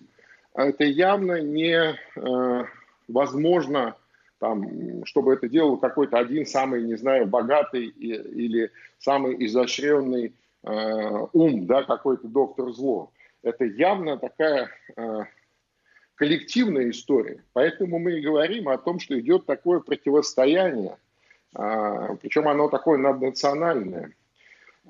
это 0.53 0.83
явно 0.83 1.41
не 1.41 1.95
э, 2.15 2.65
возможно, 3.07 3.95
там, 4.39 5.05
чтобы 5.05 5.33
это 5.33 5.49
делал 5.49 5.77
какой-то 5.77 6.17
один 6.17 6.45
самый, 6.45 6.83
не 6.83 6.95
знаю, 6.95 7.27
богатый 7.27 7.85
и, 7.85 8.13
или 8.13 8.71
самый 8.97 9.45
изощренный 9.45 10.33
э, 10.63 11.27
ум, 11.33 11.65
да, 11.67 11.83
какой-то 11.83 12.27
доктор 12.27 12.71
зло. 12.71 13.11
Это 13.43 13.65
явно 13.65 14.17
такая 14.17 14.69
э, 14.95 15.23
коллективная 16.15 16.89
история. 16.89 17.43
Поэтому 17.53 17.99
мы 17.99 18.19
и 18.19 18.21
говорим 18.21 18.69
о 18.69 18.77
том, 18.77 18.99
что 18.99 19.19
идет 19.19 19.45
такое 19.45 19.81
противостояние, 19.81 20.97
э, 21.57 22.15
причем 22.21 22.47
оно 22.47 22.69
такое 22.69 22.97
наднациональное. 22.97 24.13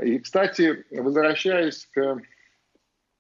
И, 0.02 0.20
кстати, 0.20 0.86
возвращаясь 0.92 1.86
к 1.88 2.22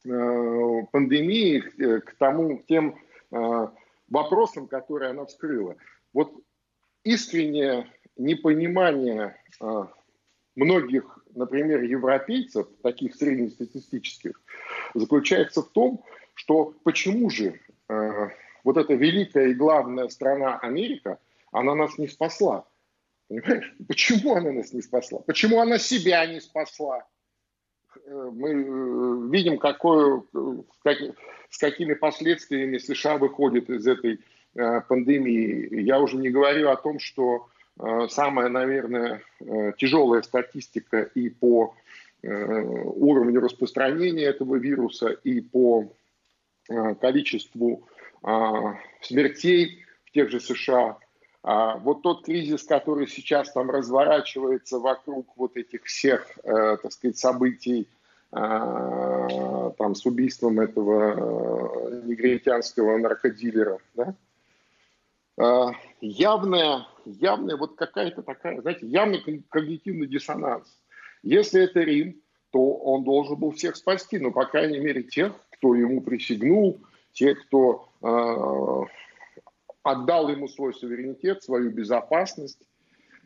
э, 0.05 0.85
пандемии, 0.91 1.63
э, 1.77 1.99
к 1.99 2.15
тому, 2.15 2.59
к 2.59 2.65
тем 2.67 2.97
э, 3.31 3.67
вопросам, 4.07 4.67
которые 4.67 5.11
она 5.11 5.25
вскрыла, 5.25 5.75
вот 6.13 6.33
искреннее 7.03 7.87
непонимание 8.17 9.37
многих, 10.55 11.19
например, 11.33 11.83
европейцев, 11.83 12.67
таких 12.83 13.15
среднестатистических, 13.15 14.41
заключается 14.93 15.61
в 15.61 15.69
том, 15.69 16.03
что 16.33 16.75
почему 16.83 17.29
же 17.29 17.61
вот 17.87 18.77
эта 18.77 18.93
великая 18.93 19.47
и 19.47 19.53
главная 19.53 20.09
страна 20.09 20.57
Америка, 20.57 21.19
она 21.51 21.75
нас 21.75 21.97
не 21.97 22.07
спасла. 22.07 22.65
Понимаешь? 23.29 23.75
Почему 23.87 24.35
она 24.35 24.51
нас 24.51 24.73
не 24.73 24.81
спасла? 24.81 25.19
Почему 25.19 25.61
она 25.61 25.77
себя 25.77 26.25
не 26.25 26.41
спасла? 26.41 27.05
Э, 28.05 28.29
мы 28.33 28.49
э, 28.49 29.31
видим, 29.31 29.57
какое, 29.57 30.23
как, 30.83 30.97
с 31.49 31.57
какими 31.59 31.93
последствиями 31.93 32.79
США 32.79 33.17
выходит 33.17 33.69
из 33.69 33.87
этой 33.87 34.19
э, 34.55 34.81
пандемии. 34.81 35.81
Я 35.81 35.99
уже 35.99 36.17
не 36.17 36.29
говорю 36.29 36.69
о 36.69 36.75
том, 36.75 36.99
что 36.99 37.47
самая, 38.09 38.49
наверное, 38.49 39.23
тяжелая 39.77 40.21
статистика 40.21 41.03
и 41.15 41.29
по 41.29 41.73
уровню 42.21 43.39
распространения 43.39 44.23
этого 44.25 44.57
вируса, 44.57 45.11
и 45.11 45.39
по 45.39 45.89
количеству 46.99 47.87
смертей 48.99 49.85
в 50.03 50.11
тех 50.11 50.29
же 50.29 50.41
США. 50.41 50.97
А 51.41 51.77
вот 51.77 52.01
тот 52.01 52.25
кризис, 52.25 52.63
который 52.63 53.07
сейчас 53.07 53.51
там 53.51 53.69
разворачивается 53.69 54.79
вокруг 54.79 55.37
вот 55.37 55.55
этих 55.55 55.85
всех, 55.85 56.27
так 56.43 56.91
сказать, 56.91 57.17
событий, 57.17 57.87
а, 58.31 59.71
там 59.71 59.95
с 59.95 60.05
убийством 60.05 60.59
этого 60.59 61.89
э, 61.89 62.01
негритянского 62.05 62.97
наркодилера, 62.97 63.79
да? 63.95 64.15
А, 65.37 65.71
явная, 65.99 66.85
явная 67.05 67.57
вот 67.57 67.75
какая-то 67.75 68.21
такая, 68.21 68.61
знаете, 68.61 68.85
явный 68.85 69.43
когнитивный 69.49 70.05
диссонанс. 70.05 70.79
Если 71.23 71.63
это 71.63 71.79
Рим, 71.79 72.21
то 72.51 72.73
он 72.75 73.03
должен 73.03 73.35
был 73.35 73.51
всех 73.51 73.75
спасти, 73.75 74.19
ну, 74.19 74.31
по 74.31 74.45
крайней 74.45 74.79
мере, 74.79 75.01
тех, 75.01 75.33
кто 75.53 75.73
ему 75.73 76.01
присягнул, 76.01 76.79
те, 77.13 77.33
кто 77.33 77.89
э, 78.03 78.83
отдал 79.83 80.29
ему 80.29 80.47
свой 80.47 80.73
суверенитет, 80.73 81.43
свою 81.43 81.71
безопасность, 81.71 82.61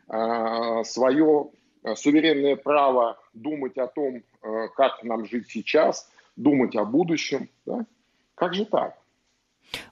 э, 0.08 0.82
свое 0.84 1.50
суверенное 1.94 2.56
право 2.56 3.18
думать 3.34 3.76
о 3.76 3.86
том, 3.86 4.22
Э, 4.44 4.68
как 4.76 5.02
нам 5.02 5.24
жить 5.24 5.46
сейчас, 5.48 6.10
думать 6.36 6.76
о 6.76 6.84
будущем. 6.84 7.48
Да? 7.64 7.86
Как 8.34 8.52
же 8.54 8.66
так? 8.66 8.94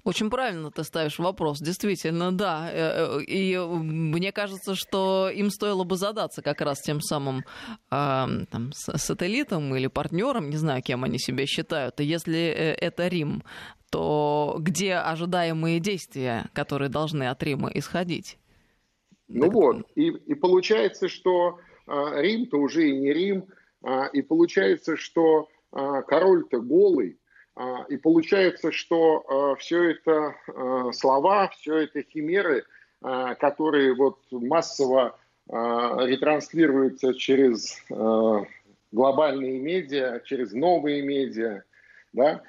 Очень 0.04 0.28
правильно 0.28 0.70
ты 0.70 0.84
ставишь 0.84 1.18
вопрос, 1.18 1.58
действительно, 1.58 2.32
да. 2.32 2.68
Э, 2.70 3.18
э, 3.18 3.22
и 3.24 3.56
мне 3.56 4.30
кажется, 4.30 4.74
что 4.74 5.30
им 5.30 5.50
стоило 5.50 5.84
бы 5.84 5.96
задаться 5.96 6.42
как 6.42 6.60
раз 6.60 6.82
тем 6.82 7.00
самым 7.00 7.38
э, 7.38 8.26
там, 8.50 8.72
сателлитом 8.74 9.74
или 9.74 9.86
партнером, 9.86 10.50
не 10.50 10.56
знаю, 10.56 10.82
кем 10.82 11.02
они 11.04 11.18
себя 11.18 11.46
считают. 11.46 11.98
И 12.00 12.04
если 12.04 12.40
это 12.40 13.08
Рим, 13.08 13.42
то 13.92 14.56
где 14.58 14.94
ожидаемые 14.94 15.78
действия, 15.78 16.46
которые 16.54 16.88
должны 16.88 17.28
от 17.28 17.42
Рима 17.42 17.70
исходить? 17.74 18.38
Ну 19.28 19.42
так... 19.42 19.52
вот, 19.52 19.76
и, 19.94 20.08
и 20.08 20.34
получается, 20.34 21.08
что 21.08 21.58
э, 21.86 22.22
Рим-то 22.22 22.56
уже 22.56 22.88
и 22.88 22.98
не 22.98 23.12
Рим, 23.12 23.44
а, 23.82 24.06
и 24.06 24.22
получается, 24.22 24.96
что 24.96 25.48
а, 25.72 26.02
король-то 26.02 26.60
голый, 26.60 27.18
а, 27.54 27.84
и 27.88 27.96
получается, 27.96 28.72
что 28.72 29.56
все 29.58 29.90
это 29.90 30.34
слова, 30.92 31.48
все 31.48 31.78
это 31.78 32.02
химеры, 32.02 32.64
которые 33.02 33.94
вот 33.94 34.18
массово 34.30 35.18
ретранслируются 35.48 37.14
через 37.14 37.76
глобальные 38.92 39.58
медиа, 39.58 40.20
через 40.24 40.52
новые 40.52 41.02
медиа, 41.02 41.64
да, 42.12 42.42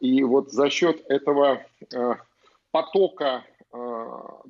и 0.00 0.22
вот 0.22 0.52
за 0.52 0.70
счет 0.70 1.04
этого 1.08 1.64
потока 2.70 3.44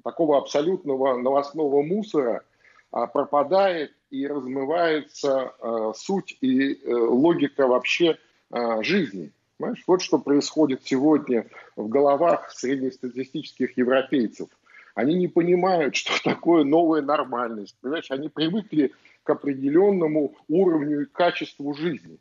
такого 0.02 0.38
абсолютного 0.38 1.16
новостного 1.16 1.82
мусора 1.82 2.42
пропадает 2.90 3.92
и 4.10 4.26
размывается 4.26 5.54
э, 5.60 5.92
суть 5.96 6.36
и 6.40 6.74
э, 6.74 6.92
логика 6.92 7.66
вообще 7.66 8.18
э, 8.50 8.82
жизни. 8.82 9.32
Понимаешь? 9.56 9.84
Вот 9.86 10.02
что 10.02 10.18
происходит 10.18 10.80
сегодня 10.84 11.46
в 11.76 11.88
головах 11.88 12.50
среднестатистических 12.50 13.76
европейцев. 13.76 14.48
Они 14.94 15.14
не 15.14 15.28
понимают, 15.28 15.94
что 15.94 16.12
такое 16.24 16.64
новая 16.64 17.02
нормальность. 17.02 17.76
Понимаешь? 17.80 18.10
Они 18.10 18.28
привыкли 18.28 18.92
к 19.22 19.30
определенному 19.30 20.34
уровню 20.48 21.02
и 21.02 21.06
качеству 21.06 21.72
жизни. 21.74 22.18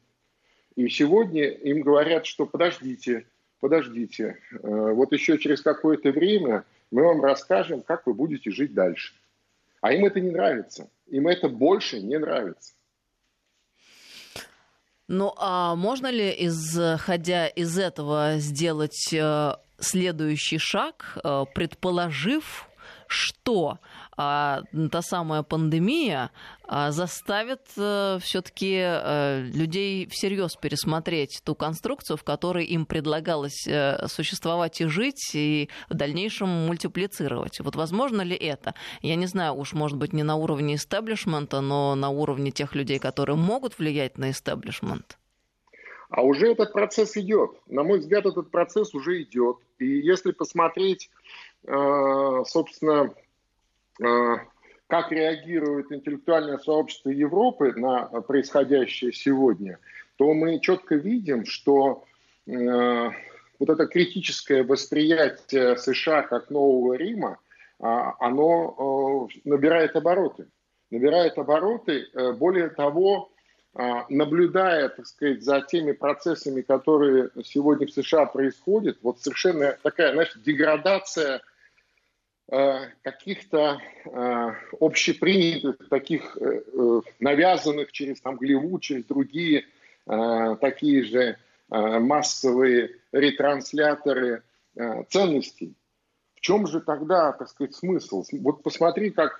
И 0.80 0.88
сегодня 0.88 1.44
им 1.44 1.82
говорят, 1.82 2.26
что 2.26 2.46
подождите, 2.46 3.26
подождите, 3.60 4.38
э, 4.50 4.58
вот 4.62 5.12
еще 5.12 5.38
через 5.38 5.62
какое-то 5.62 6.12
время 6.12 6.64
мы 6.90 7.04
вам 7.04 7.22
расскажем, 7.22 7.82
как 7.82 8.08
вы 8.08 8.14
будете 8.14 8.50
жить 8.50 8.74
дальше. 8.74 9.14
А 9.82 9.92
им 9.92 10.06
это 10.06 10.22
не 10.22 10.32
нравится. 10.32 10.90
Им 11.08 11.28
это 11.28 11.50
больше 11.50 12.00
не 12.00 12.18
нравится. 12.18 12.72
Ну 15.10 15.34
а 15.36 15.76
можно 15.76 16.10
ли, 16.10 16.34
исходя 16.48 17.48
из 17.48 17.78
этого, 17.78 18.36
сделать 18.38 19.14
э, 19.14 19.56
следующий 19.80 20.60
шаг, 20.60 21.18
э, 21.22 21.44
предположив, 21.54 22.70
что 23.08 23.80
а, 24.22 24.64
та 24.92 25.02
самая 25.02 25.44
пандемия 25.44 26.32
а, 26.68 26.92
заставит 26.92 27.62
а, 27.78 28.18
э, 28.18 28.20
все-таки 28.20 28.76
а, 28.78 29.42
людей 29.42 30.08
всерьез 30.08 30.58
пересмотреть 30.58 31.40
ту 31.46 31.56
конструкцию, 31.56 32.18
в 32.18 32.26
которой 32.26 32.66
им 32.66 32.86
предлагалось 32.86 33.66
а, 33.66 34.08
существовать 34.10 34.82
и 34.82 34.88
жить, 34.88 35.32
и 35.34 35.70
в 35.90 35.94
дальнейшем 35.94 36.50
мультиплицировать. 36.50 37.62
Вот 37.62 37.78
возможно 37.78 38.22
ли 38.22 38.36
это? 38.36 38.76
Я 39.02 39.16
не 39.16 39.26
знаю, 39.26 39.54
уж 39.54 39.72
может 39.72 39.98
быть 39.98 40.12
не 40.12 40.24
на 40.24 40.36
уровне 40.36 40.76
истеблишмента, 40.76 41.62
но 41.62 41.96
на 41.96 42.10
уровне 42.10 42.52
тех 42.52 42.76
людей, 42.76 43.00
которые 43.00 43.38
могут 43.38 43.80
влиять 43.80 44.18
на 44.18 44.32
истеблишмент. 44.32 45.18
А 46.10 46.24
уже 46.24 46.52
этот 46.52 46.74
процесс 46.74 47.16
идет. 47.16 47.52
На 47.68 47.84
мой 47.84 48.00
взгляд, 48.00 48.26
этот 48.26 48.52
процесс 48.52 48.94
уже 48.94 49.22
идет. 49.22 49.60
И 49.78 49.86
если 49.86 50.32
посмотреть 50.32 51.10
Э, 51.66 52.44
собственно, 52.46 53.06
э, 53.06 53.10
как 54.00 55.12
реагирует 55.12 55.92
интеллектуальное 55.92 56.58
сообщество 56.58 57.10
Европы 57.10 57.74
на 57.76 58.06
происходящее 58.22 59.14
сегодня, 59.14 59.78
то 60.18 60.34
мы 60.34 60.60
четко 60.60 60.96
видим, 60.96 61.46
что 61.46 62.06
э, 62.48 62.52
вот 62.52 63.70
это 63.70 63.86
критическое 63.88 64.64
восприятие 64.64 65.78
США 65.78 66.24
как 66.24 66.50
нового 66.50 66.94
Рима, 66.94 67.38
оно 67.80 69.30
набирает 69.46 69.96
обороты. 69.96 70.48
Набирает 70.92 71.38
обороты, 71.38 72.08
более 72.38 72.70
того, 72.70 73.32
наблюдая, 74.10 74.90
так 74.90 75.08
сказать, 75.08 75.44
за 75.44 75.62
теми 75.62 75.94
процессами, 75.94 76.60
которые 76.60 77.30
сегодня 77.46 77.88
в 77.88 77.92
США 77.92 78.26
происходят, 78.26 78.98
вот 79.02 79.22
совершенно 79.22 79.78
такая, 79.82 80.12
знаешь, 80.12 80.34
деградация 80.44 81.38
Э, 81.38 81.40
каких-то 82.50 83.80
э, 84.06 84.52
общепринятых, 84.80 85.88
таких 85.88 86.36
э, 86.38 87.02
навязанных 87.20 87.92
через 87.92 88.20
там, 88.22 88.38
Голливуд, 88.38 88.82
через 88.82 89.06
другие 89.06 89.66
такие 90.60 91.04
же 91.04 91.38
массовые 91.70 92.96
ретрансляторы 93.12 94.42
ценностей. 95.10 95.76
В 96.34 96.42
чем 96.42 96.66
же 96.66 96.82
тогда, 96.82 97.32
так 97.34 97.48
сказать, 97.48 97.76
смысл? 97.76 98.24
Вот 98.42 98.64
посмотри, 98.64 99.12
как 99.12 99.40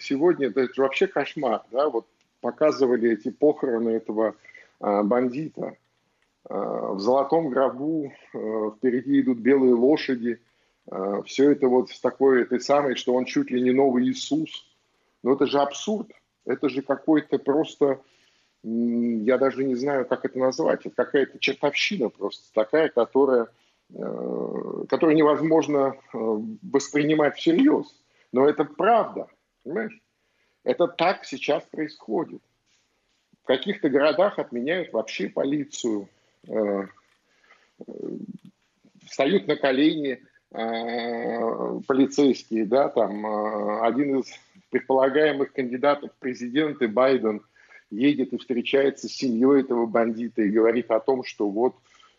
сегодня, 0.00 0.48
это 0.48 0.64
же 0.64 0.82
вообще 0.82 1.06
кошмар, 1.06 1.62
да, 1.70 1.88
вот 1.88 2.06
показывали 2.42 3.12
эти 3.12 3.30
похороны 3.30 3.88
этого 3.90 4.34
бандита. 4.80 5.78
В 6.44 6.98
золотом 6.98 7.48
гробу 7.48 8.12
впереди 8.34 9.22
идут 9.22 9.38
белые 9.38 9.72
лошади– 9.72 10.40
все 11.24 11.52
это 11.52 11.68
вот 11.68 11.90
с 11.90 12.00
такой 12.00 12.42
этой 12.42 12.60
самой, 12.60 12.96
что 12.96 13.14
он 13.14 13.24
чуть 13.24 13.50
ли 13.50 13.60
не 13.60 13.70
новый 13.72 14.04
Иисус. 14.04 14.50
Но 15.22 15.34
это 15.34 15.46
же 15.46 15.60
абсурд. 15.60 16.10
Это 16.44 16.68
же 16.68 16.82
какой-то 16.82 17.38
просто, 17.38 18.00
я 18.62 19.38
даже 19.38 19.64
не 19.64 19.76
знаю, 19.76 20.06
как 20.06 20.24
это 20.24 20.38
назвать, 20.38 20.84
это 20.84 20.94
какая-то 20.94 21.38
чертовщина 21.38 22.08
просто 22.08 22.52
такая, 22.52 22.88
которая, 22.88 23.48
э, 23.94 24.84
которую 24.88 25.16
невозможно 25.16 25.94
э, 25.94 26.18
воспринимать 26.62 27.36
всерьез. 27.36 27.86
Но 28.32 28.48
это 28.48 28.64
правда, 28.64 29.28
понимаешь? 29.62 30.00
Это 30.64 30.88
так 30.88 31.24
сейчас 31.24 31.64
происходит. 31.64 32.42
В 33.42 33.46
каких-то 33.46 33.88
городах 33.88 34.38
отменяют 34.38 34.92
вообще 34.92 35.28
полицию, 35.28 36.08
э, 36.48 36.86
встают 39.06 39.46
на 39.46 39.56
колени, 39.56 40.22
полицейские, 40.52 42.66
да, 42.66 42.88
там 42.88 43.26
э, 43.26 43.86
один 43.86 44.20
из 44.20 44.26
предполагаемых 44.70 45.52
кандидатов 45.52 46.12
в 46.12 46.20
президенты 46.20 46.88
Байден 46.88 47.42
едет 47.90 48.32
и 48.32 48.38
встречается 48.38 49.08
с 49.08 49.12
семьей 49.12 49.62
этого 49.62 49.86
бандита 49.86 50.42
и 50.42 50.50
говорит 50.50 50.90
о 50.90 51.00
том, 51.00 51.24
что 51.24 51.48
вот 51.48 51.74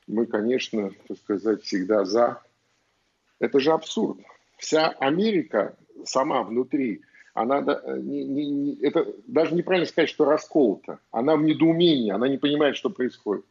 мы, 0.08 0.26
конечно, 0.26 0.92
так 1.08 1.18
сказать, 1.18 1.64
всегда 1.64 2.06
за, 2.06 2.42
Это 3.40 3.60
же 3.60 3.72
абсурд. 3.72 4.20
Вся 4.58 4.90
Америка 4.90 5.76
сама 6.04 6.44
внутри, 6.44 7.02
она 7.34 7.62
не, 8.02 8.24
не, 8.24 8.50
не, 8.50 8.76
это 8.82 9.14
даже 9.28 9.56
неправильно 9.56 9.88
сказать, 9.88 10.10
что 10.10 10.26
расколота. 10.26 11.00
Она 11.12 11.36
в 11.36 11.44
недоумении, 11.44 12.12
она 12.12 12.28
не 12.28 12.38
понимает, 12.38 12.78
что 12.78 12.90
происходит. 12.90 13.46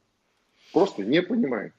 Просто 0.72 1.04
не 1.04 1.22
понимает. 1.22 1.72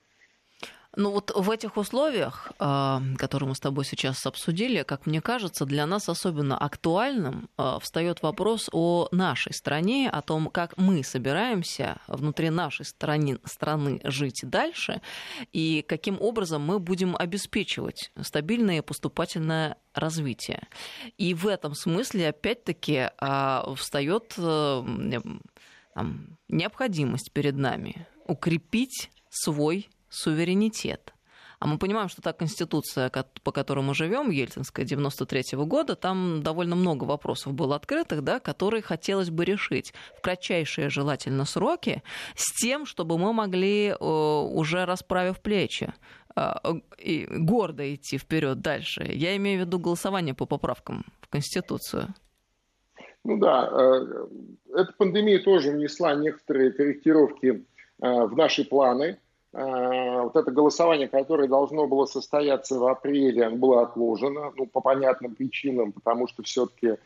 Ну 0.95 1.09
вот 1.09 1.31
в 1.35 1.49
этих 1.49 1.77
условиях, 1.77 2.51
а, 2.59 3.01
которые 3.17 3.49
мы 3.49 3.55
с 3.55 3.59
тобой 3.59 3.83
сейчас 3.83 4.23
обсудили, 4.27 4.83
как 4.83 5.07
мне 5.07 5.21
кажется, 5.21 5.65
для 5.65 5.87
нас 5.87 6.07
особенно 6.07 6.55
актуальным 6.55 7.49
а, 7.57 7.79
встает 7.79 8.21
вопрос 8.21 8.69
о 8.71 9.07
нашей 9.11 9.53
стране, 9.53 10.07
о 10.11 10.21
том, 10.21 10.49
как 10.51 10.77
мы 10.77 11.03
собираемся 11.03 11.97
внутри 12.07 12.51
нашей 12.51 12.85
страны, 12.85 13.39
страны 13.43 14.01
жить 14.03 14.41
дальше 14.43 15.01
и 15.51 15.83
каким 15.87 16.21
образом 16.21 16.61
мы 16.61 16.77
будем 16.77 17.15
обеспечивать 17.17 18.11
стабильное 18.21 18.83
поступательное 18.83 19.77
развитие. 19.95 20.67
И 21.17 21.33
в 21.33 21.47
этом 21.47 21.73
смысле, 21.73 22.29
опять-таки, 22.29 23.09
а, 23.17 23.73
встает 23.75 24.35
э, 24.37 24.83
необходимость 26.49 27.31
перед 27.31 27.55
нами 27.55 28.07
укрепить 28.27 29.09
свой 29.29 29.89
суверенитет. 30.13 31.13
А 31.63 31.65
мы 31.65 31.77
понимаем, 31.77 32.09
что 32.09 32.21
та 32.21 32.33
конституция, 32.33 33.09
по 33.41 33.51
которой 33.53 33.85
мы 33.85 33.95
живем, 33.95 34.31
Ельцинская 34.31 34.85
93 34.85 35.55
-го 35.55 35.65
года, 35.65 35.95
там 35.95 36.43
довольно 36.43 36.75
много 36.75 37.05
вопросов 37.05 37.53
было 37.53 37.77
открытых, 37.77 38.21
да, 38.21 38.41
которые 38.41 38.81
хотелось 38.81 39.29
бы 39.29 39.45
решить 39.45 39.93
в 40.17 40.21
кратчайшие 40.21 40.89
желательно 40.89 41.45
сроки 41.45 42.03
с 42.35 42.51
тем, 42.61 42.85
чтобы 42.85 43.17
мы 43.17 43.31
могли, 43.31 43.87
э, 43.87 43.95
уже 43.97 44.83
расправив 44.83 45.39
плечи, 45.39 45.93
э, 46.35 46.53
и 46.97 47.27
гордо 47.29 47.95
идти 47.95 48.17
вперед 48.17 48.59
дальше. 48.59 49.09
Я 49.09 49.33
имею 49.37 49.59
в 49.59 49.65
виду 49.65 49.79
голосование 49.79 50.33
по 50.33 50.45
поправкам 50.45 51.05
в 51.21 51.29
Конституцию. 51.29 52.13
Ну 53.23 53.37
да, 53.37 53.69
э, 53.71 54.27
эта 54.75 54.91
пандемия 54.97 55.41
тоже 55.41 55.71
внесла 55.71 56.13
некоторые 56.15 56.71
корректировки 56.71 57.63
в 57.99 58.35
наши 58.35 58.65
планы. 58.65 59.17
Э, 59.53 60.21
вот 60.21 60.35
это 60.35 60.51
голосование, 60.51 61.07
которое 61.07 61.47
должно 61.47 61.87
было 61.87 62.05
состояться 62.05 62.79
в 62.79 62.87
апреле, 62.87 63.49
было 63.49 63.83
отложено, 63.83 64.51
ну, 64.57 64.65
по 64.65 64.81
понятным 64.81 65.35
причинам, 65.35 65.91
потому 65.91 66.27
что 66.27 66.41
все-таки 66.41 66.87
э, 66.87 66.97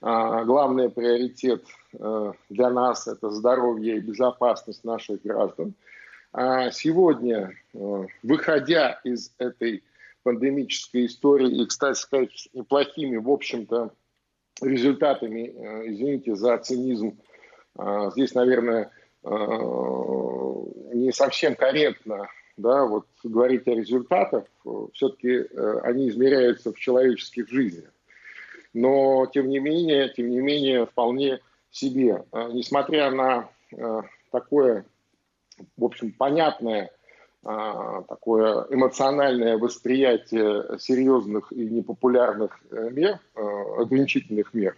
главный 0.00 0.90
приоритет 0.90 1.64
э, 1.94 2.32
для 2.48 2.70
нас– 2.70 3.06
это 3.08 3.30
здоровье 3.30 3.96
и 3.96 4.00
безопасность 4.00 4.82
наших 4.82 5.22
граждан. 5.22 5.74
А 6.34 6.70
сегодня, 6.70 7.52
выходя 8.22 8.98
из 9.04 9.34
этой 9.36 9.84
пандемической 10.22 11.04
истории 11.04 11.62
и, 11.62 11.66
кстати 11.66 11.98
сказать, 11.98 12.48
неплохими, 12.54 13.18
в 13.18 13.28
общем-то, 13.28 13.90
результатами, 14.62 15.48
извините 15.90 16.34
за 16.34 16.56
цинизм, 16.56 17.18
здесь, 18.12 18.34
наверное, 18.34 18.90
не 19.24 21.12
совсем 21.12 21.54
корректно 21.54 22.28
да, 22.56 22.84
вот 22.84 23.06
говорить 23.24 23.66
о 23.66 23.74
результатах, 23.74 24.44
все-таки 24.92 25.28
э, 25.28 25.80
они 25.82 26.08
измеряются 26.08 26.72
в 26.72 26.78
человеческих 26.78 27.48
жизнях. 27.48 27.90
Но, 28.74 29.26
тем 29.26 29.48
не 29.48 29.58
менее, 29.58 30.08
тем 30.10 30.30
не 30.30 30.40
менее, 30.40 30.86
вполне 30.86 31.40
себе, 31.70 32.24
э, 32.32 32.48
несмотря 32.52 33.10
на 33.10 33.48
такое, 34.30 34.84
в 35.78 35.84
общем, 35.84 36.12
понятное, 36.12 36.90
такое 37.42 38.66
эмоциональное 38.68 39.56
восприятие 39.56 40.78
серьезных 40.78 41.50
и 41.52 41.64
непопулярных 41.64 42.60
мер, 42.70 43.18
ограничительных 43.34 44.52
мер, 44.52 44.76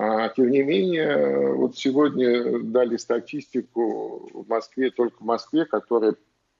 а, 0.00 0.28
тем 0.28 0.52
не 0.52 0.62
менее, 0.62 1.54
вот 1.54 1.76
сегодня 1.76 2.60
дали 2.60 2.96
статистику 2.96 4.30
в 4.32 4.48
Москве, 4.48 4.92
только 4.92 5.16
в 5.16 5.24
Москве, 5.24 5.64
которая 5.64 6.14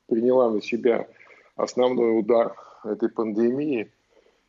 приняла 0.09 0.51
на 0.51 0.61
себя 0.61 1.07
основной 1.55 2.19
удар 2.19 2.57
этой 2.83 3.09
пандемии. 3.09 3.93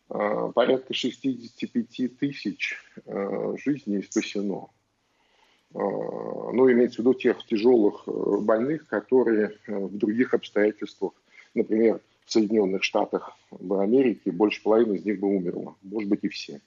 А, 0.10 0.48
порядка 0.48 0.96
65 0.96 2.18
тысяч 2.18 2.78
а, 3.06 3.54
жизней 3.64 4.02
спасено. 4.02 4.70
Ну, 5.72 6.72
имеется 6.72 6.96
в 6.96 7.06
виду 7.06 7.14
тех 7.14 7.46
тяжелых 7.46 8.06
э, 8.08 8.12
больных, 8.42 8.88
которые 8.88 9.52
э, 9.68 9.78
в 9.78 9.96
других 9.96 10.34
обстоятельствах, 10.34 11.12
например, 11.54 12.02
в 12.26 12.32
Соединенных 12.32 12.84
Штатах 12.84 13.38
в 13.52 13.80
Америке, 13.80 14.32
больше 14.32 14.64
половины 14.64 14.96
из 14.96 15.06
них 15.06 15.20
бы 15.20 15.28
умерло, 15.28 15.76
может 15.84 16.10
быть 16.10 16.24
и 16.24 16.30
все. 16.30 16.60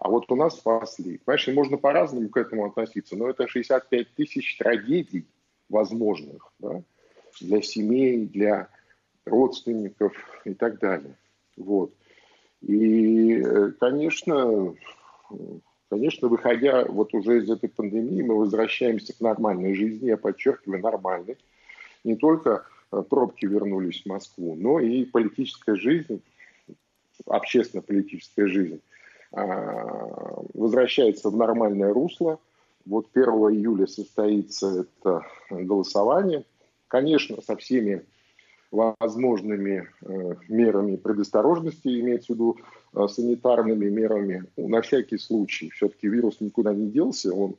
А 0.00 0.08
вот 0.08 0.32
у 0.32 0.34
нас 0.34 0.56
спасли. 0.56 1.18
Понимаешь, 1.18 1.48
можно 1.48 1.76
по-разному 1.76 2.30
к 2.30 2.36
этому 2.38 2.64
относиться, 2.64 3.16
но 3.16 3.28
это 3.28 3.46
65 3.46 4.14
тысяч 4.14 4.56
трагедий 4.56 5.26
возможных 5.68 6.52
да, 6.58 6.82
для 7.40 7.60
семей, 7.60 8.26
для 8.26 8.68
родственников 9.26 10.14
и 10.46 10.54
так 10.54 10.78
далее. 10.78 11.16
Вот. 11.58 11.92
И, 12.62 13.42
конечно, 13.78 14.74
конечно, 15.90 16.28
выходя 16.28 16.86
вот 16.86 17.12
уже 17.12 17.38
из 17.38 17.50
этой 17.50 17.68
пандемии, 17.68 18.22
мы 18.22 18.38
возвращаемся 18.38 19.14
к 19.14 19.20
нормальной 19.20 19.74
жизни, 19.74 20.06
я 20.06 20.16
подчеркиваю, 20.16 20.80
нормальной. 20.80 21.36
Не 22.04 22.16
только 22.16 22.64
э, 22.90 23.02
пробки 23.02 23.44
вернулись 23.44 24.02
в 24.02 24.06
Москву, 24.06 24.54
но 24.54 24.80
и 24.80 25.04
политическая 25.04 25.76
жизнь, 25.76 26.22
общественно-политическая 27.26 28.46
жизнь 28.46 28.80
возвращается 29.32 31.30
в 31.30 31.36
нормальное 31.36 31.92
русло. 31.92 32.38
Вот 32.84 33.06
1 33.14 33.28
июля 33.28 33.86
состоится 33.86 34.84
это 34.84 35.22
голосование. 35.50 36.44
Конечно, 36.88 37.40
со 37.40 37.56
всеми 37.56 38.02
возможными 38.70 39.88
э, 40.02 40.34
мерами 40.48 40.96
предосторожности, 40.96 42.00
имеется 42.00 42.32
в 42.32 42.36
виду 42.36 42.56
э, 42.94 43.06
санитарными 43.08 43.88
мерами, 43.88 44.44
на 44.56 44.80
всякий 44.80 45.18
случай. 45.18 45.70
Все-таки 45.70 46.08
вирус 46.08 46.40
никуда 46.40 46.72
не 46.72 46.88
делся, 46.88 47.34
он 47.34 47.56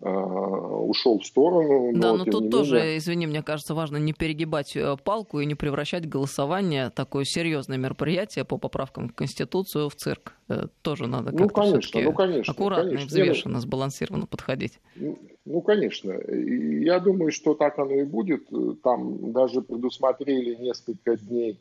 ушел 0.00 1.20
в 1.20 1.24
сторону. 1.24 1.90
Но, 1.92 2.00
да, 2.00 2.12
но 2.14 2.24
тут 2.24 2.50
тоже, 2.50 2.76
менее... 2.76 2.98
извини, 2.98 3.26
мне 3.26 3.42
кажется, 3.42 3.74
важно 3.74 3.96
не 3.96 4.12
перегибать 4.12 4.76
э, 4.76 4.96
палку 5.02 5.40
и 5.40 5.46
не 5.46 5.54
превращать 5.54 6.06
голосование, 6.06 6.90
такое 6.90 7.24
серьезное 7.24 7.78
мероприятие 7.78 8.44
по 8.44 8.58
поправкам 8.58 9.08
в 9.08 9.14
Конституцию, 9.14 9.88
в 9.88 9.94
цирк. 9.94 10.34
Э, 10.48 10.66
тоже 10.82 11.06
надо 11.06 11.32
ну, 11.32 11.38
как-то 11.48 11.62
конечно, 11.62 12.00
ну, 12.00 12.12
конечно, 12.12 12.52
аккуратно, 12.52 12.84
конечно. 12.90 13.06
взвешенно, 13.06 13.60
сбалансированно 13.60 14.26
подходить. 14.26 14.80
Ну, 14.96 15.18
ну, 15.46 15.62
конечно. 15.62 16.12
Я 16.12 17.00
думаю, 17.00 17.32
что 17.32 17.54
так 17.54 17.78
оно 17.78 17.92
и 17.92 18.04
будет. 18.04 18.48
Там 18.82 19.32
даже 19.32 19.62
предусмотрели 19.62 20.56
несколько 20.56 21.16
дней 21.16 21.58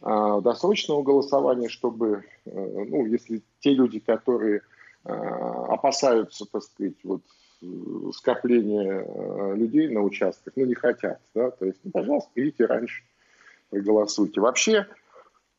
досрочного 0.00 1.02
голосования, 1.02 1.68
чтобы, 1.68 2.24
э, 2.46 2.84
ну, 2.88 3.04
если 3.04 3.42
те 3.60 3.74
люди, 3.74 3.98
которые 3.98 4.62
опасаются, 5.08 6.46
так 6.50 6.64
сказать, 6.64 6.96
вот 7.04 7.22
скопление 8.12 9.04
э, 9.06 9.54
людей 9.56 9.88
на 9.88 10.02
участках, 10.02 10.52
ну, 10.56 10.64
не 10.66 10.74
хотят, 10.74 11.20
да, 11.34 11.50
то 11.50 11.64
есть, 11.64 11.78
ну, 11.84 11.90
пожалуйста, 11.90 12.30
идите 12.34 12.66
раньше, 12.66 13.02
проголосуйте. 13.70 14.40
Вообще, 14.40 14.86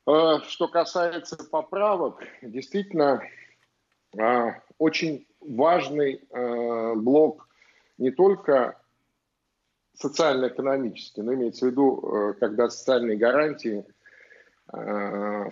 э, 0.06 0.38
что 0.48 0.68
касается 0.68 1.38
поправок, 1.38 2.24
действительно, 2.42 3.24
э, 4.18 4.52
очень 4.78 5.26
важный 5.42 6.22
блок 6.96 7.48
не 7.98 8.12
только 8.12 8.80
социально-экономический, 9.94 11.22
но 11.22 11.34
имеется 11.34 11.66
в 11.66 11.70
виду, 11.70 12.36
когда 12.40 12.70
социальные 12.70 13.18
гарантии 13.18 13.86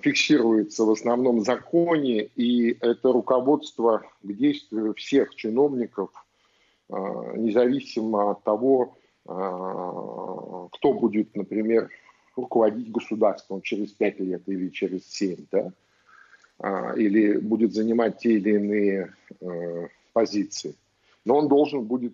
фиксируются 0.01 0.83
в 0.83 0.91
основном 0.91 1.41
законе, 1.41 2.23
и 2.23 2.77
это 2.81 3.13
руководство 3.13 4.03
к 4.21 4.33
действию 4.33 4.93
всех 4.95 5.33
чиновников– 5.35 6.11
независимо 6.89 8.31
от 8.31 8.43
того, 8.43 8.95
а, 9.27 10.67
кто 10.71 10.93
будет, 10.93 11.35
например, 11.35 11.89
руководить 12.35 12.91
государством 12.91 13.61
через 13.61 13.91
пять 13.91 14.19
лет 14.19 14.43
или 14.47 14.69
через 14.69 15.07
семь, 15.07 15.45
да, 15.51 15.71
а, 16.59 16.93
или 16.95 17.37
будет 17.37 17.73
занимать 17.73 18.19
те 18.19 18.33
или 18.33 18.55
иные 18.55 19.13
позиции. 20.13 20.75
Но 21.25 21.37
он 21.37 21.47
должен 21.47 21.83
будет 21.83 22.13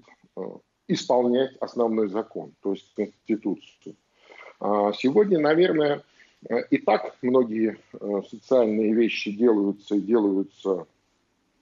исполнять 0.88 1.56
основной 1.60 2.08
закон, 2.08 2.54
то 2.62 2.72
есть 2.72 2.94
Конституцию. 2.96 3.96
Сегодня, 4.60 5.40
наверное, 5.40 6.04
и 6.70 6.78
так 6.78 7.16
многие 7.22 7.78
социальные 8.30 8.94
вещи 8.94 9.32
делаются 9.32 9.96
и 9.96 10.02
делаются 10.02 10.88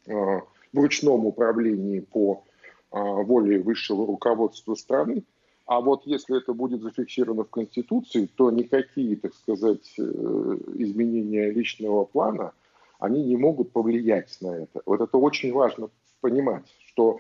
в 0.06 0.44
ручном 0.74 1.26
управлении 1.26 2.00
по 2.00 2.44
а, 2.44 2.49
волей 2.92 3.60
высшего 3.60 4.06
руководства 4.08 4.76
страны, 4.76 5.24
А 5.66 5.82
вот 5.82 6.08
если 6.08 6.38
это 6.38 6.54
будет 6.54 6.82
зафиксировано 6.82 7.44
в 7.44 7.52
Конституции, 7.52 8.28
то 8.36 8.50
никакие, 8.50 9.16
так 9.16 9.36
сказать, 9.36 9.94
э, 10.00 10.02
изменения 10.02 11.52
личного 11.52 12.06
плана, 12.06 12.54
они 13.00 13.24
не 13.24 13.38
могут 13.38 13.72
повлиять 13.72 14.36
на 14.42 14.64
это. 14.64 14.82
Вот 14.88 15.00
это 15.00 15.18
очень 15.18 15.54
важно 15.54 15.90
понимать, 16.22 16.66
что 16.88 17.20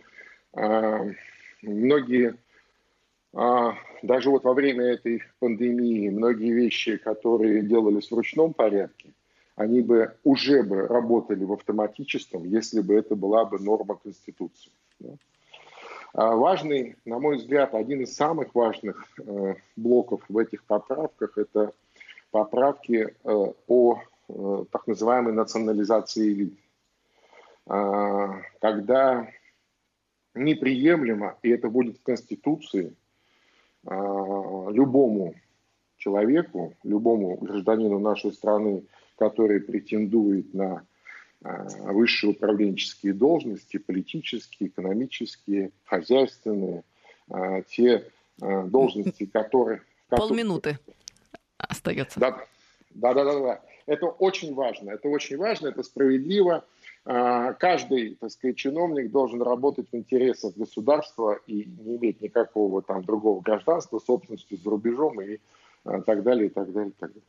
э, 0.53 1.13
многие, 1.61 2.36
э, 3.34 3.72
даже 4.01 4.32
вот 4.32 4.43
во 4.43 4.53
время 4.55 4.86
этой 4.86 5.22
пандемии, 5.39 6.09
многие 6.09 6.51
вещи, 6.51 6.97
которые 6.97 7.61
делались 7.61 8.09
в 8.09 8.15
ручном 8.15 8.53
порядке, 8.53 9.13
они 9.55 9.82
бы 9.82 10.15
уже 10.24 10.63
бы 10.63 10.88
работали 10.88 11.43
в 11.43 11.53
автоматическом, 11.53 12.45
если 12.45 12.82
бы 12.82 12.95
это 12.95 13.15
была 13.15 13.45
бы 13.45 13.59
норма 13.59 13.95
Конституции. 13.95 14.72
Да? 14.99 15.09
А 16.14 16.36
важный, 16.36 16.95
на 17.05 17.20
мой 17.20 17.38
взгляд, 17.38 17.76
один 17.76 18.01
из 18.01 18.16
самых 18.16 18.55
важных 18.55 19.07
э, 19.20 19.55
блоков 19.76 20.22
в 20.28 20.38
этих 20.38 20.64
поправках– 20.64 21.34
это 21.38 21.74
поправки 22.32 23.16
э, 23.24 23.53
о 23.68 24.01
э, 24.28 24.66
так 24.72 24.88
называемой 24.88 25.34
национализации 25.34 26.34
элит. 26.34 26.60
А, 27.70 28.41
когда 28.60 29.30
неприемлемо, 30.34 31.38
и 31.43 31.49
это 31.49 31.70
будет 31.70 31.99
в 31.99 32.03
Конституции, 32.03 32.95
а, 33.86 34.70
любому 34.72 35.36
человеку, 35.97 36.74
любому 36.84 37.38
гражданину 37.38 37.99
нашей 37.99 38.32
страны, 38.32 38.86
который 39.18 39.62
претендует 39.62 40.53
на 40.53 40.84
высшие 41.42 42.32
управленческие 42.32 43.14
должности, 43.14 43.78
политические, 43.78 44.70
экономические, 44.70 45.72
хозяйственные, 45.86 46.84
а, 47.30 47.62
те 47.62 48.08
а, 48.42 48.64
должности, 48.64 49.26
которые... 49.34 49.82
Полминуты 50.10 50.80
остается. 51.58 52.20
Да, 52.20 52.46
да, 52.94 53.14
да, 53.14 53.24
да, 53.24 53.40
да. 53.40 53.62
Это 53.86 54.08
очень 54.08 54.54
важно, 54.54 54.92
это 54.92 55.08
очень 55.08 55.38
важно, 55.38 55.68
это 55.68 55.84
справедливо. 55.84 56.66
Каждый, 57.06 58.16
так 58.16 58.30
сказать, 58.30 58.56
чиновник 58.56 59.10
должен 59.10 59.42
работать 59.42 59.88
в 59.92 59.96
интересах 59.96 60.54
государства 60.56 61.40
и 61.48 61.66
не 61.66 61.96
иметь 61.98 62.22
никакого 62.22 62.84
там 62.84 63.04
другого 63.04 63.42
гражданства, 63.42 64.00
собственности 64.00 64.60
за 64.64 64.70
рубежом 64.70 65.20
и 65.22 65.40
так 66.06 66.22
далее, 66.22 66.48
и 66.48 66.50
так 66.50 66.72
далее, 66.72 66.90
и 66.90 67.00
так 67.00 67.10
далее. 67.10 67.24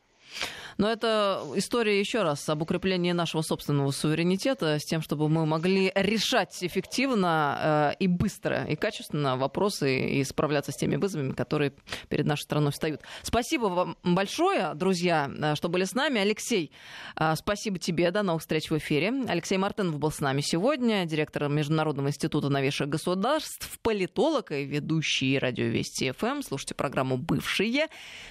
Но 0.80 0.90
это 0.90 1.44
история 1.56 2.00
еще 2.00 2.22
раз 2.22 2.48
об 2.48 2.62
укреплении 2.62 3.12
нашего 3.12 3.42
собственного 3.42 3.90
суверенитета 3.90 4.78
с 4.78 4.84
тем, 4.86 5.02
чтобы 5.02 5.28
мы 5.28 5.44
могли 5.44 5.92
решать 5.94 6.56
эффективно 6.64 7.92
э, 7.92 7.96
и 7.98 8.06
быстро, 8.06 8.64
и 8.64 8.76
качественно 8.76 9.36
вопросы 9.36 10.08
и 10.08 10.24
справляться 10.24 10.72
с 10.72 10.76
теми 10.76 10.96
вызовами, 10.96 11.32
которые 11.32 11.74
перед 12.08 12.24
нашей 12.24 12.44
страной 12.44 12.72
встают. 12.72 13.02
Спасибо 13.22 13.66
вам 13.66 13.98
большое, 14.02 14.72
друзья, 14.72 15.30
э, 15.30 15.54
что 15.54 15.68
были 15.68 15.84
с 15.84 15.94
нами. 15.94 16.18
Алексей, 16.18 16.72
э, 17.14 17.34
спасибо 17.36 17.78
тебе. 17.78 18.10
До 18.10 18.22
новых 18.22 18.40
встреч 18.40 18.70
в 18.70 18.78
эфире. 18.78 19.12
Алексей 19.28 19.58
Мартынов 19.58 19.98
был 19.98 20.10
с 20.10 20.20
нами 20.20 20.40
сегодня, 20.40 21.04
директор 21.04 21.46
Международного 21.50 22.08
института 22.08 22.48
новейших 22.48 22.88
государств, 22.88 23.78
политолог 23.82 24.50
и 24.50 24.64
ведущий 24.64 25.38
радио 25.38 25.66
Вести 25.66 26.12
ФМ. 26.12 26.40
Слушайте 26.40 26.74
программу 26.74 27.18
«Бывшие». 27.18 27.88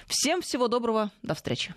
Всем 0.08 0.42
всего 0.42 0.66
доброго. 0.66 1.12
До 1.22 1.36
встречи. 1.36 1.76